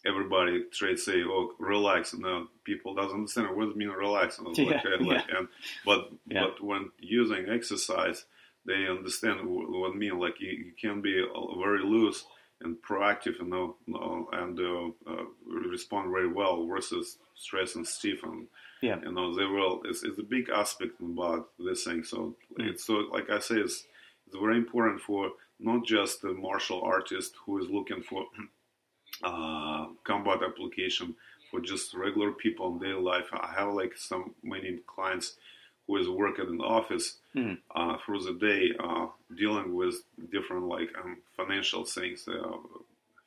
everybody 0.07 0.65
try 0.73 0.93
to 0.93 0.97
say 0.97 1.23
oh 1.25 1.53
relax. 1.59 2.13
And 2.13 2.23
now 2.23 2.47
people 2.65 2.95
doesn't 2.95 3.13
understand 3.13 3.55
what 3.55 3.65
does 3.65 3.73
it 3.73 3.77
mean 3.77 3.89
relax? 3.89 4.39
And, 4.45 4.57
Yeah, 4.57 4.67
like, 4.67 4.85
uh, 4.87 5.05
like, 5.05 5.25
and 5.37 5.49
but 5.85 6.11
Yeah. 6.27 6.45
but 6.45 6.65
when 6.65 6.91
using 7.01 7.49
exercise 7.49 8.25
they 8.67 8.87
understand 8.87 9.41
what 9.45 9.93
I 9.93 9.95
mean. 9.95 10.19
Like 10.19 10.41
you, 10.41 10.51
you 10.51 10.73
can 10.81 11.01
be 11.01 11.23
uh, 11.23 11.59
very 11.59 11.83
loose 11.83 12.25
and 12.61 12.77
proactive 12.83 13.39
you 13.39 13.47
know, 13.47 13.77
know, 13.87 14.29
and 14.33 14.59
uh, 14.59 15.11
uh, 15.11 15.25
respond 15.47 16.11
very 16.11 16.29
well 16.29 16.67
versus 16.67 17.17
stress 17.47 17.75
and 17.75 17.87
and 18.25 18.49
Yeah. 18.83 18.99
you 19.07 19.13
know 19.17 19.35
they 19.39 19.45
will 19.55 19.75
it's, 19.89 20.03
it's 20.09 20.19
a 20.19 20.29
big 20.37 20.47
aspect 20.63 20.95
about 21.01 21.43
this 21.67 21.85
thing 21.85 22.03
so 22.13 22.19
Mm. 22.59 22.69
it's 22.71 22.85
so 22.89 22.95
like 23.17 23.29
i 23.31 23.39
say 23.49 23.57
it's, 23.67 23.79
it's 24.27 24.37
very 24.47 24.57
important 24.65 25.01
for 25.09 25.23
not 25.71 25.81
just 25.95 26.15
the 26.23 26.33
martial 26.49 26.81
artist 26.95 27.31
who 27.43 27.53
is 27.63 27.69
looking 27.77 28.03
for 28.11 28.23
uh, 29.23 29.87
combat 30.05 30.41
application 30.43 31.15
for 31.51 31.61
just 31.61 31.95
regular 31.95 32.33
people 32.33 32.67
in 32.73 32.79
daily 32.79 33.03
life 33.15 33.29
i 33.33 33.53
have 33.59 33.73
like 33.81 33.95
some 33.97 34.25
many 34.43 34.79
clients 34.95 35.29
who 35.87 35.97
is 35.97 36.09
working 36.09 36.49
in 36.53 36.59
the 36.59 36.65
office 36.81 37.17
Mm. 37.37 37.59
uh, 37.79 37.97
through 38.05 38.23
the 38.29 38.35
day 38.51 38.63
uh, 38.85 39.07
dealing 39.43 39.69
with 39.81 39.95
different 40.35 40.65
like 40.77 40.91
um, 41.01 41.13
financial 41.37 41.85
things 41.85 42.27
uh, 42.29 42.57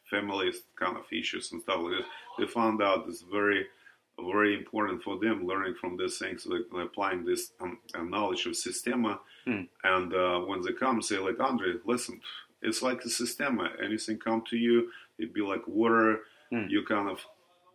family 0.10 0.52
kind 0.82 0.98
of 0.98 1.06
issues 1.12 1.52
and 1.52 1.62
stuff 1.62 1.80
like 1.84 1.94
this 1.98 2.08
they 2.38 2.46
found 2.60 2.82
out 2.82 3.06
it's 3.08 3.22
very 3.40 3.62
very 4.20 4.54
important 4.56 5.02
for 5.04 5.18
them 5.20 5.46
learning 5.46 5.76
from 5.80 5.98
these 5.98 6.18
things 6.18 6.46
like 6.46 6.62
applying 6.82 7.26
this 7.26 7.52
um, 7.62 7.78
uh, 7.96 8.04
knowledge 8.04 8.46
of 8.46 8.54
Sistema. 8.54 9.20
Hmm. 9.46 9.64
and 9.84 10.14
uh, 10.14 10.40
when 10.42 10.62
they 10.62 10.72
come 10.72 11.02
say 11.02 11.18
like 11.18 11.40
andre 11.40 11.74
listen 11.86 12.22
it's 12.62 12.82
like 12.82 13.02
the 13.04 13.10
Sistema. 13.10 13.70
anything 13.84 14.18
come 14.18 14.42
to 14.50 14.58
you 14.58 14.90
it'd 15.18 15.34
be 15.34 15.42
like 15.42 15.68
water 15.68 16.20
Hmm. 16.52 16.68
you 16.70 16.84
kind 16.86 17.10
of 17.10 17.20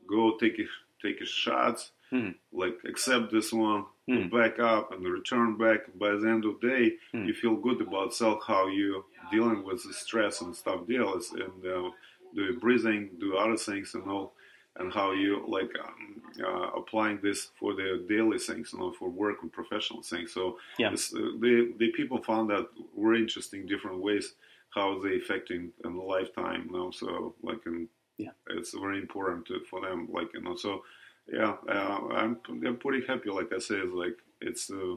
go 0.09 0.37
take 0.39 0.59
a, 0.61 0.67
take 1.05 1.21
a 1.21 1.27
shots 1.27 1.91
Hmm. 2.11 2.31
like 2.53 2.79
accept 2.87 3.31
this 3.31 3.53
one 3.53 3.85
back 4.31 4.59
up 4.59 4.93
and 4.93 5.05
return 5.05 5.59
back 5.59 5.81
by 5.99 6.11
the 6.17 6.27
end 6.27 6.47
of 6.47 6.59
the 6.61 6.69
day 6.69 6.85
you 7.13 7.35
feel 7.35 7.57
good 7.57 7.81
about 7.83 8.15
self 8.15 8.39
how 8.47 8.69
you 8.69 9.05
dealing 9.31 9.63
with 9.65 9.83
the 9.85 9.93
stress 9.93 10.41
and 10.41 10.57
stuff 10.57 10.87
deals 10.87 11.33
and 11.33 11.67
uh, 11.67 11.91
do 12.35 12.59
breathing 12.61 13.11
do 13.21 13.37
other 13.37 13.57
things 13.59 13.95
and 13.95 14.05
all 14.09 14.33
and 14.77 14.93
how 14.93 15.13
you 15.13 15.45
like 15.49 15.71
um, 15.85 16.23
uh, 16.45 16.71
applying 16.81 17.19
this 17.21 17.51
for 17.59 17.75
the 17.75 18.05
daily 18.09 18.39
things, 18.39 18.73
you 18.73 18.79
know, 18.79 18.93
for 18.93 19.09
work 19.09 19.39
and 19.43 19.53
professional 19.53 20.03
things. 20.03 20.33
So 20.33 20.59
Yeah. 20.79 20.91
this, 20.91 21.13
uh, 21.15 21.19
the 21.41 21.75
the 21.79 21.91
people 21.93 22.23
found 22.23 22.51
that 22.51 22.69
very 22.97 23.21
interesting 23.21 23.67
different 23.67 23.99
ways 23.99 24.35
how 24.71 24.99
they 25.03 25.17
affecting 25.17 25.73
in 25.85 25.97
the 25.97 26.03
lifetime, 26.03 26.67
you 26.67 26.73
know. 26.77 26.91
So 26.91 27.35
like, 27.43 27.65
in, 27.67 27.89
Yeah. 28.19 28.33
it's 28.51 28.73
very 28.75 28.99
important 28.99 29.47
to, 29.47 29.61
for 29.71 29.81
them, 29.81 30.09
like 30.13 30.33
you 30.35 30.43
know. 30.43 30.57
So 30.57 30.85
yeah, 31.27 31.57
uh, 31.69 31.99
I'm 32.21 32.41
I'm 32.49 32.77
pretty 32.77 33.07
happy. 33.07 33.31
Like 33.31 33.53
I 33.53 33.59
say, 33.59 33.77
it's 33.77 33.93
like 33.93 34.19
it's. 34.41 34.71
Uh, 34.71 34.97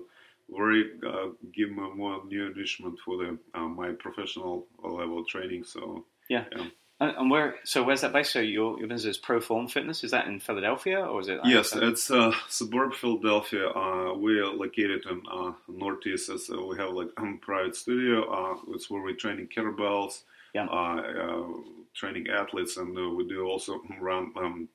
very 0.50 0.92
uh, 1.08 1.30
give 1.54 1.70
me 1.70 1.90
more 1.96 2.22
new 2.26 2.46
enrichment 2.48 3.00
for 3.06 3.16
the 3.18 3.38
uh, 3.54 3.70
my 3.70 3.92
professional 3.94 4.68
level 4.84 5.24
training. 5.24 5.64
So 5.64 6.06
Yeah. 6.30 6.46
Yeah. 6.52 6.68
And 7.02 7.32
where? 7.32 7.56
So 7.64 7.82
where's 7.82 8.02
that 8.02 8.14
based? 8.14 8.32
So 8.32 8.40
your 8.40 8.78
your 8.78 8.88
business 8.88 9.18
is 9.18 9.22
Proform 9.22 9.70
Fitness. 9.72 10.04
Is 10.04 10.12
that 10.12 10.28
in 10.28 10.40
Philadelphia 10.40 11.00
or 11.00 11.22
is 11.22 11.30
it? 11.30 11.40
yes, 11.46 11.76
uh, 11.76 11.80
it's 11.88 12.12
uh, 12.12 12.32
suburb 12.48 12.94
Philadelphia. 12.94 13.70
Uh, 13.70 14.14
we 14.14 14.40
are 14.40 14.54
located 14.54 15.06
in 15.10 15.22
uh, 15.32 15.54
northeast. 15.68 16.30
So 16.46 16.68
we 16.68 16.78
have 16.78 16.92
like 16.92 17.10
a 17.18 17.34
private 17.42 17.76
studio. 17.76 18.24
Uh, 18.32 18.58
it's 18.76 18.88
where 18.90 19.02
we're 19.02 19.16
training 19.16 19.48
kettlebells, 19.48 20.22
Yeah. 20.54 20.68
uh, 20.68 21.02
uh, 21.26 21.48
training 21.96 22.28
athletes, 22.30 22.78
and 22.78 22.96
uh, 22.96 23.10
we 23.10 23.28
do 23.28 23.46
also 23.48 23.82
run 24.00 24.32
um, 24.36 24.70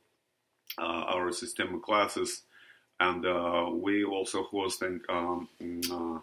uh, 0.79 0.83
our 1.15 1.31
system 1.31 1.77
of 1.77 1.83
classes. 1.83 2.43
And 2.99 3.25
uh, 3.25 3.69
we 3.73 4.05
also 4.05 4.43
hosting 4.45 5.01
um, 5.09 5.49
mm, 5.63 5.91
uh, 5.93 6.21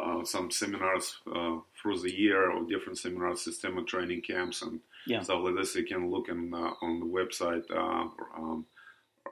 uh, 0.00 0.24
some 0.24 0.50
seminars 0.50 1.18
uh, 1.32 1.58
through 1.80 2.00
the 2.00 2.10
year 2.12 2.50
or 2.50 2.64
different 2.64 2.98
seminars, 2.98 3.42
system 3.42 3.84
training 3.86 4.22
camps, 4.22 4.62
and 4.62 4.80
Yeah. 5.06 5.22
stuff 5.22 5.42
like 5.44 5.54
this. 5.56 5.74
You 5.74 5.84
can 5.84 6.10
look 6.10 6.28
in, 6.28 6.52
uh, 6.54 6.74
on 6.82 7.00
the 7.00 7.06
website 7.06 7.64
uh, 7.70 8.08
um, 8.36 8.66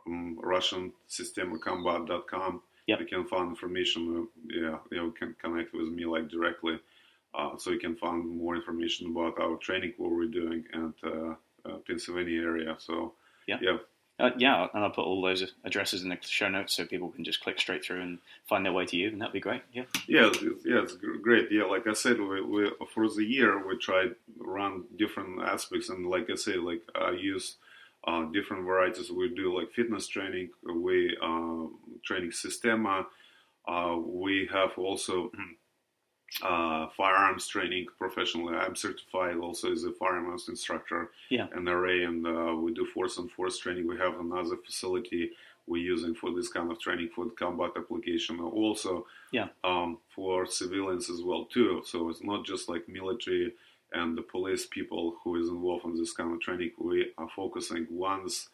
um, 0.07 0.39
RussianSystemCombat.com. 0.43 2.63
Yep. 2.87 3.01
You 3.01 3.07
can 3.07 3.27
find 3.27 3.49
information. 3.51 4.17
Uh, 4.17 4.23
yeah, 4.49 4.79
you 4.91 5.13
can 5.19 5.35
connect 5.43 5.75
with 5.75 5.89
me 5.89 6.07
like 6.07 6.29
directly, 6.29 6.79
uh, 7.35 7.57
so 7.59 7.71
you 7.71 7.79
can 7.79 7.97
find 7.97 8.27
more 8.27 8.57
information 8.57 9.11
about 9.11 9.39
our 9.41 9.57
training, 9.59 9.93
what 9.99 10.11
we're 10.11 10.25
doing, 10.27 10.65
and 10.73 10.95
uh, 11.05 11.35
uh, 11.69 11.77
Pennsylvania 11.87 12.41
area. 12.41 12.77
So 12.79 13.15
Yeah. 13.47 13.59
yeah, 13.61 13.77
Uh, 14.19 14.31
yeah, 14.37 14.67
and 14.75 14.83
I'll 14.83 14.91
put 14.91 15.05
all 15.05 15.23
those 15.23 15.53
addresses 15.65 16.03
in 16.03 16.09
the 16.09 16.19
show 16.23 16.49
notes 16.49 16.75
so 16.75 16.85
people 16.85 17.11
can 17.11 17.25
just 17.25 17.41
click 17.41 17.61
straight 17.61 17.85
through 17.85 18.01
and 18.03 18.19
find 18.49 18.65
their 18.65 18.73
way 18.73 18.85
to 18.87 18.97
you, 18.97 19.09
and 19.09 19.21
that'd 19.21 19.33
be 19.33 19.39
great. 19.39 19.63
Yeah. 19.73 19.85
Yeah, 20.09 20.27
it's- 20.27 20.43
yeah, 20.65 20.83
it's 20.83 20.97
great. 21.23 21.53
Yeah, 21.53 21.65
like 21.65 21.87
I 21.87 21.93
said, 21.93 22.19
we, 22.21 22.41
we 22.43 22.71
for 22.93 23.09
the 23.09 23.25
year 23.25 23.65
we 23.67 23.77
tried 23.79 24.17
run 24.39 24.85
different 24.97 25.41
aspects, 25.43 25.89
and 25.89 26.07
like 26.11 26.29
I 26.31 26.35
say, 26.35 26.57
like 26.57 26.83
I 26.97 27.13
use 27.13 27.57
uh, 28.09 28.25
different 28.33 28.65
varieties. 28.65 29.11
We 29.11 29.29
do 29.29 29.57
like 29.57 29.71
fitness 29.73 30.09
training, 30.09 30.51
we 30.65 31.17
uh, 31.23 31.67
training 32.05 32.31
Sistema. 32.33 33.07
Uh, 33.69 33.97
we 33.99 34.49
have 34.53 34.71
also 34.79 35.31
uh, 36.43 36.89
firearms 36.97 37.47
training 37.49 37.87
professionally. 37.99 38.55
I'm 38.55 38.77
certified 38.77 39.37
also 39.37 39.73
as 39.73 39.85
a 39.85 39.93
firearms 39.93 40.49
instructor, 40.49 41.11
Yeah. 41.31 41.47
NRA, 41.49 42.07
and 42.07 42.27
uh, 42.27 42.55
we 42.57 42.73
do 42.75 42.87
force 42.87 43.19
on 43.19 43.29
force 43.29 43.59
training. 43.59 43.87
We 43.87 43.97
have 43.99 44.19
another 44.21 44.57
facility 44.57 45.33
we're 45.67 45.83
using 45.83 46.15
for 46.15 46.31
this 46.33 46.49
kind 46.49 46.71
of 46.71 46.79
training 46.81 47.11
for 47.15 47.25
the 47.27 47.31
combat 47.33 47.71
application. 47.77 48.41
Also, 48.41 49.07
Yeah. 49.33 49.49
um, 49.65 49.99
for 50.15 50.47
civilians 50.47 51.11
as 51.11 51.23
well 51.23 51.45
too. 51.47 51.83
So 51.85 52.09
it's 52.09 52.23
not 52.23 52.45
just 52.45 52.69
like 52.69 52.89
military 52.89 53.55
and 53.93 54.17
the 54.17 54.23
police 54.23 54.67
people 54.67 55.17
who 55.25 55.37
is 55.37 55.49
involved 55.49 55.85
in 55.87 55.97
this 55.97 56.13
kind 56.13 56.33
of 56.33 56.41
training. 56.41 56.73
We 56.79 57.13
are 57.19 57.29
focusing 57.35 57.87
once 57.91 58.49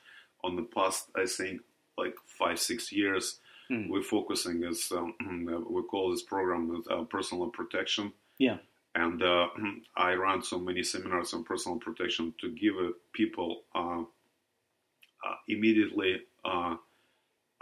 on 0.45 0.57
the 0.57 0.63
past, 0.63 1.09
I 1.17 1.27
think, 1.27 1.61
like 1.99 2.17
five 2.27 2.59
six 2.61 2.93
years. 2.93 3.41
Mm. 3.71 3.89
We're 3.89 4.03
focusing 4.03 4.65
as 4.65 4.93
um, 4.93 5.15
we 5.71 5.83
call 5.83 6.11
this 6.11 6.23
program 6.23 6.83
uh, 6.91 7.03
personal 7.05 7.49
protection. 7.49 8.13
Yeah. 8.39 8.59
And 8.95 9.23
uh, 9.23 9.49
I 9.97 10.15
run 10.15 10.43
so 10.43 10.59
many 10.59 10.83
seminars 10.83 11.33
on 11.35 11.45
personal 11.45 11.79
protection 11.79 12.35
to 12.41 12.51
give 12.51 12.75
uh, 12.77 12.91
people 13.13 13.63
uh, 13.75 14.01
uh, 14.01 15.37
immediately 15.49 16.23
uh, 16.45 16.77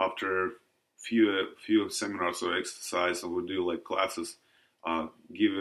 after 0.01 0.51
few 0.97 1.47
few 1.65 1.89
seminars 1.89 2.41
or 2.41 2.57
exercise, 2.57 3.23
and 3.23 3.33
we 3.33 3.45
do 3.45 3.69
like 3.69 3.83
classes, 3.83 4.37
uh, 4.85 5.07
give 5.33 5.51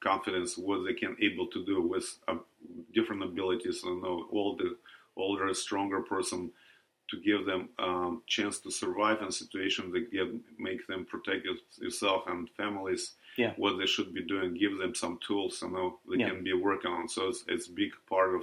confidence 0.00 0.58
what 0.58 0.84
they 0.84 0.94
can 0.94 1.16
able 1.20 1.46
to 1.48 1.64
do 1.64 1.80
with 1.80 2.18
uh, 2.28 2.36
different 2.94 3.22
abilities. 3.22 3.82
You 3.84 4.00
know, 4.02 4.26
older, 4.30 4.70
older, 5.16 5.52
stronger 5.54 6.00
person 6.00 6.50
to 7.10 7.20
give 7.20 7.44
them 7.46 7.68
um, 7.78 8.22
chance 8.26 8.58
to 8.60 8.70
survive 8.70 9.20
in 9.22 9.30
situations 9.30 9.92
that 9.92 10.10
get 10.10 10.28
make 10.58 10.86
them 10.86 11.04
protect 11.04 11.46
yourself 11.80 12.22
and 12.26 12.48
families. 12.56 13.12
Yeah. 13.36 13.52
What 13.56 13.78
they 13.78 13.86
should 13.86 14.12
be 14.14 14.22
doing, 14.22 14.54
give 14.54 14.78
them 14.78 14.94
some 14.94 15.18
tools, 15.26 15.60
you 15.62 15.70
know, 15.70 15.98
they 16.08 16.18
Yeah. 16.18 16.30
can 16.30 16.44
be 16.44 16.52
working 16.52 16.90
on. 16.90 17.08
So 17.08 17.28
it's 17.28 17.44
it's 17.48 17.68
a 17.68 17.72
big 17.72 17.92
part 18.08 18.34
of 18.34 18.42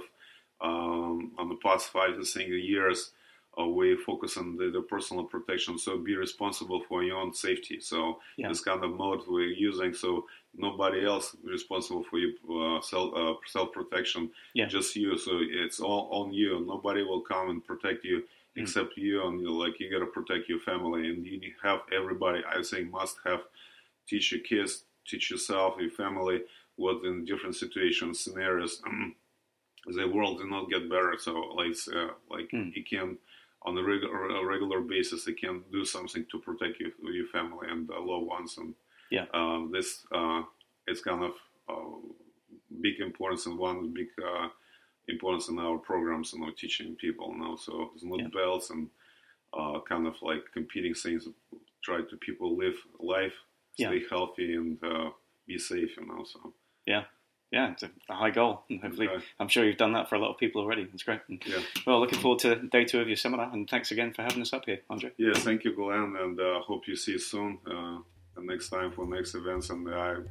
um, 0.60 1.32
on 1.38 1.48
the 1.48 1.56
past 1.56 1.88
five 1.90 2.16
to 2.16 2.24
six 2.24 2.48
years 2.48 3.12
uh, 3.58 3.66
we 3.66 3.96
focus 3.96 4.36
on 4.36 4.56
the, 4.56 4.70
the 4.70 4.80
personal 4.80 5.24
protection. 5.24 5.76
So 5.78 5.98
be 5.98 6.14
responsible 6.14 6.82
for 6.88 7.02
your 7.02 7.16
own 7.16 7.34
safety. 7.34 7.80
So 7.80 8.20
Yeah. 8.36 8.48
this 8.48 8.60
kind 8.60 8.84
of 8.84 8.92
mode 8.92 9.22
we're 9.26 9.46
using. 9.68 9.92
So 9.94 10.26
nobody 10.56 11.04
else 11.04 11.34
responsible 11.42 12.04
for 12.04 12.18
your 12.18 12.32
uh, 12.76 12.80
self 12.80 13.12
uh, 13.16 13.34
self 13.46 13.72
protection. 13.72 14.30
Yeah. 14.54 14.66
Just 14.66 14.94
you. 14.96 15.18
So 15.18 15.40
it's 15.42 15.80
all 15.80 16.08
on 16.12 16.32
you. 16.32 16.64
Nobody 16.66 17.02
will 17.02 17.22
come 17.22 17.50
and 17.50 17.64
protect 17.64 18.04
you 18.04 18.22
Mm. 18.56 18.62
except 18.62 18.96
you. 18.96 19.26
And 19.26 19.40
you 19.40 19.50
like 19.52 19.78
you 19.80 19.90
gotta 19.90 20.10
protect 20.10 20.48
your 20.48 20.60
family. 20.60 21.08
And 21.08 21.24
you 21.24 21.52
have 21.62 21.80
everybody. 21.92 22.40
I 22.48 22.62
think 22.62 22.90
must 22.90 23.16
have 23.24 23.40
teach 24.08 24.32
your 24.32 24.40
kids, 24.40 24.84
teach 25.06 25.30
yourself, 25.30 25.74
your 25.80 25.90
family 25.90 26.42
what 26.76 27.04
in 27.04 27.24
different 27.24 27.56
situations, 27.56 28.20
scenarios. 28.20 28.82
the 29.86 30.08
world 30.08 30.38
did 30.38 30.48
not 30.50 30.68
get 30.70 30.88
better. 30.88 31.14
So 31.18 31.32
like 31.56 31.76
uh, 31.94 32.12
like 32.30 32.50
Mm. 32.52 32.74
you 32.76 32.84
can 32.84 33.18
on 33.62 33.76
a 33.76 33.82
regular, 33.82 34.30
a 34.30 34.44
regular 34.46 34.80
basis, 34.80 35.26
you 35.26 35.34
can 35.34 35.62
do 35.70 35.84
something 35.84 36.24
to 36.30 36.38
protect 36.38 36.80
you, 36.80 36.90
your 37.02 37.26
family 37.26 37.68
and 37.68 37.90
uh, 37.90 38.00
loved 38.00 38.26
ones. 38.26 38.56
And 38.58 38.74
Yeah. 39.10 39.26
um, 39.34 39.70
this 39.70 40.06
uh, 40.12 40.42
is 40.88 41.02
kind 41.02 41.22
of 41.24 41.34
uh, 41.68 41.98
big 42.80 43.00
importance 43.00 43.44
and 43.46 43.58
one 43.58 43.92
big 43.92 44.08
uh, 44.18 44.48
importance 45.10 45.48
in 45.48 45.58
our 45.58 45.78
programs, 45.78 46.32
and 46.32 46.42
know, 46.42 46.50
teaching 46.56 46.96
people 46.96 47.34
now. 47.36 47.56
So 47.56 47.90
it's 47.94 48.04
not 48.04 48.18
Yeah. 48.20 48.28
bells 48.28 48.70
and 48.70 48.88
uh, 49.52 49.80
kind 49.88 50.06
of 50.06 50.14
like 50.22 50.44
competing 50.52 50.94
things. 50.94 51.26
Try 51.82 51.98
to 52.02 52.16
people 52.18 52.56
live 52.56 52.76
life, 53.00 53.34
Yeah. 53.76 53.88
stay 53.88 54.02
healthy, 54.10 54.54
and 54.54 54.78
uh, 54.84 55.10
be 55.46 55.58
safe. 55.58 55.96
You 55.96 56.06
know, 56.06 56.24
so 56.24 56.54
Yeah, 56.86 57.04
Yeah, 57.52 57.72
it's 57.72 57.82
a, 57.82 57.90
high 58.14 58.30
goal. 58.30 58.62
And 58.70 58.80
hopefully, 58.84 59.08
Okay. 59.08 59.24
I'm 59.40 59.48
sure 59.48 59.64
you've 59.64 59.76
done 59.76 59.92
that 59.94 60.08
for 60.08 60.14
a 60.14 60.18
lot 60.20 60.30
of 60.30 60.38
people 60.38 60.60
already. 60.62 60.82
It's 60.94 61.02
great. 61.02 61.20
And, 61.28 61.42
yeah. 61.44 61.62
Well, 61.86 61.98
looking 62.00 62.20
forward 62.20 62.38
to 62.40 62.54
day 62.56 62.84
two 62.84 63.00
of 63.00 63.08
your 63.08 63.16
seminar, 63.16 63.50
and 63.52 63.68
thanks 63.68 63.90
again 63.90 64.12
for 64.12 64.22
having 64.22 64.40
us 64.42 64.52
up 64.52 64.64
here, 64.66 64.80
Andre. 64.88 65.10
Yeah, 65.18 65.32
thank 65.34 65.64
you, 65.64 65.72
Glenn, 65.74 66.14
and 66.20 66.38
uh, 66.40 66.60
hope 66.60 66.86
you 66.86 66.94
see 66.96 67.12
you 67.12 67.18
soon. 67.18 67.58
Uh, 67.66 67.98
the 68.36 68.42
next 68.42 68.68
time 68.68 68.92
for 68.92 69.04
next 69.06 69.34
events, 69.34 69.70
and 69.70 69.88
I'm 69.92 70.28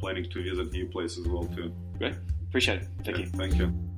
planning 0.00 0.30
to 0.30 0.42
visit 0.42 0.72
new 0.72 0.86
place 0.86 1.18
as 1.18 1.26
well 1.28 1.44
too. 1.44 1.74
Great. 1.98 2.14
Appreciate 2.48 2.82
it. 2.82 2.88
Thank 3.04 3.18
Yeah, 3.18 3.24
you. 3.26 3.30
Thank 3.32 3.56
you. 3.58 3.89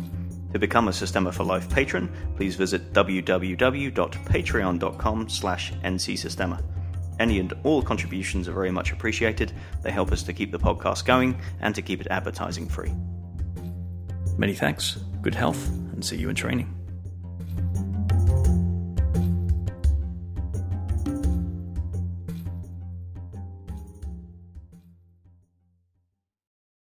To 0.53 0.59
become 0.59 0.87
a 0.87 0.93
Systema 0.93 1.31
for 1.31 1.43
Life 1.43 1.69
patron, 1.69 2.11
please 2.35 2.55
visit 2.55 2.93
www.patreon.com 2.93 5.29
slash 5.29 5.73
ncsystema. 5.73 6.63
Any 7.19 7.39
and 7.39 7.53
all 7.63 7.81
contributions 7.81 8.47
are 8.47 8.53
very 8.53 8.71
much 8.71 8.91
appreciated. 8.91 9.53
They 9.83 9.91
help 9.91 10.11
us 10.11 10.23
to 10.23 10.33
keep 10.33 10.51
the 10.51 10.59
podcast 10.59 11.05
going 11.05 11.39
and 11.61 11.73
to 11.75 11.81
keep 11.81 12.01
it 12.01 12.07
advertising 12.09 12.67
free. 12.67 12.91
Many 14.37 14.55
thanks, 14.55 14.97
good 15.21 15.35
health, 15.35 15.69
and 15.69 16.03
see 16.03 16.17
you 16.17 16.29
in 16.29 16.35
training. 16.35 16.80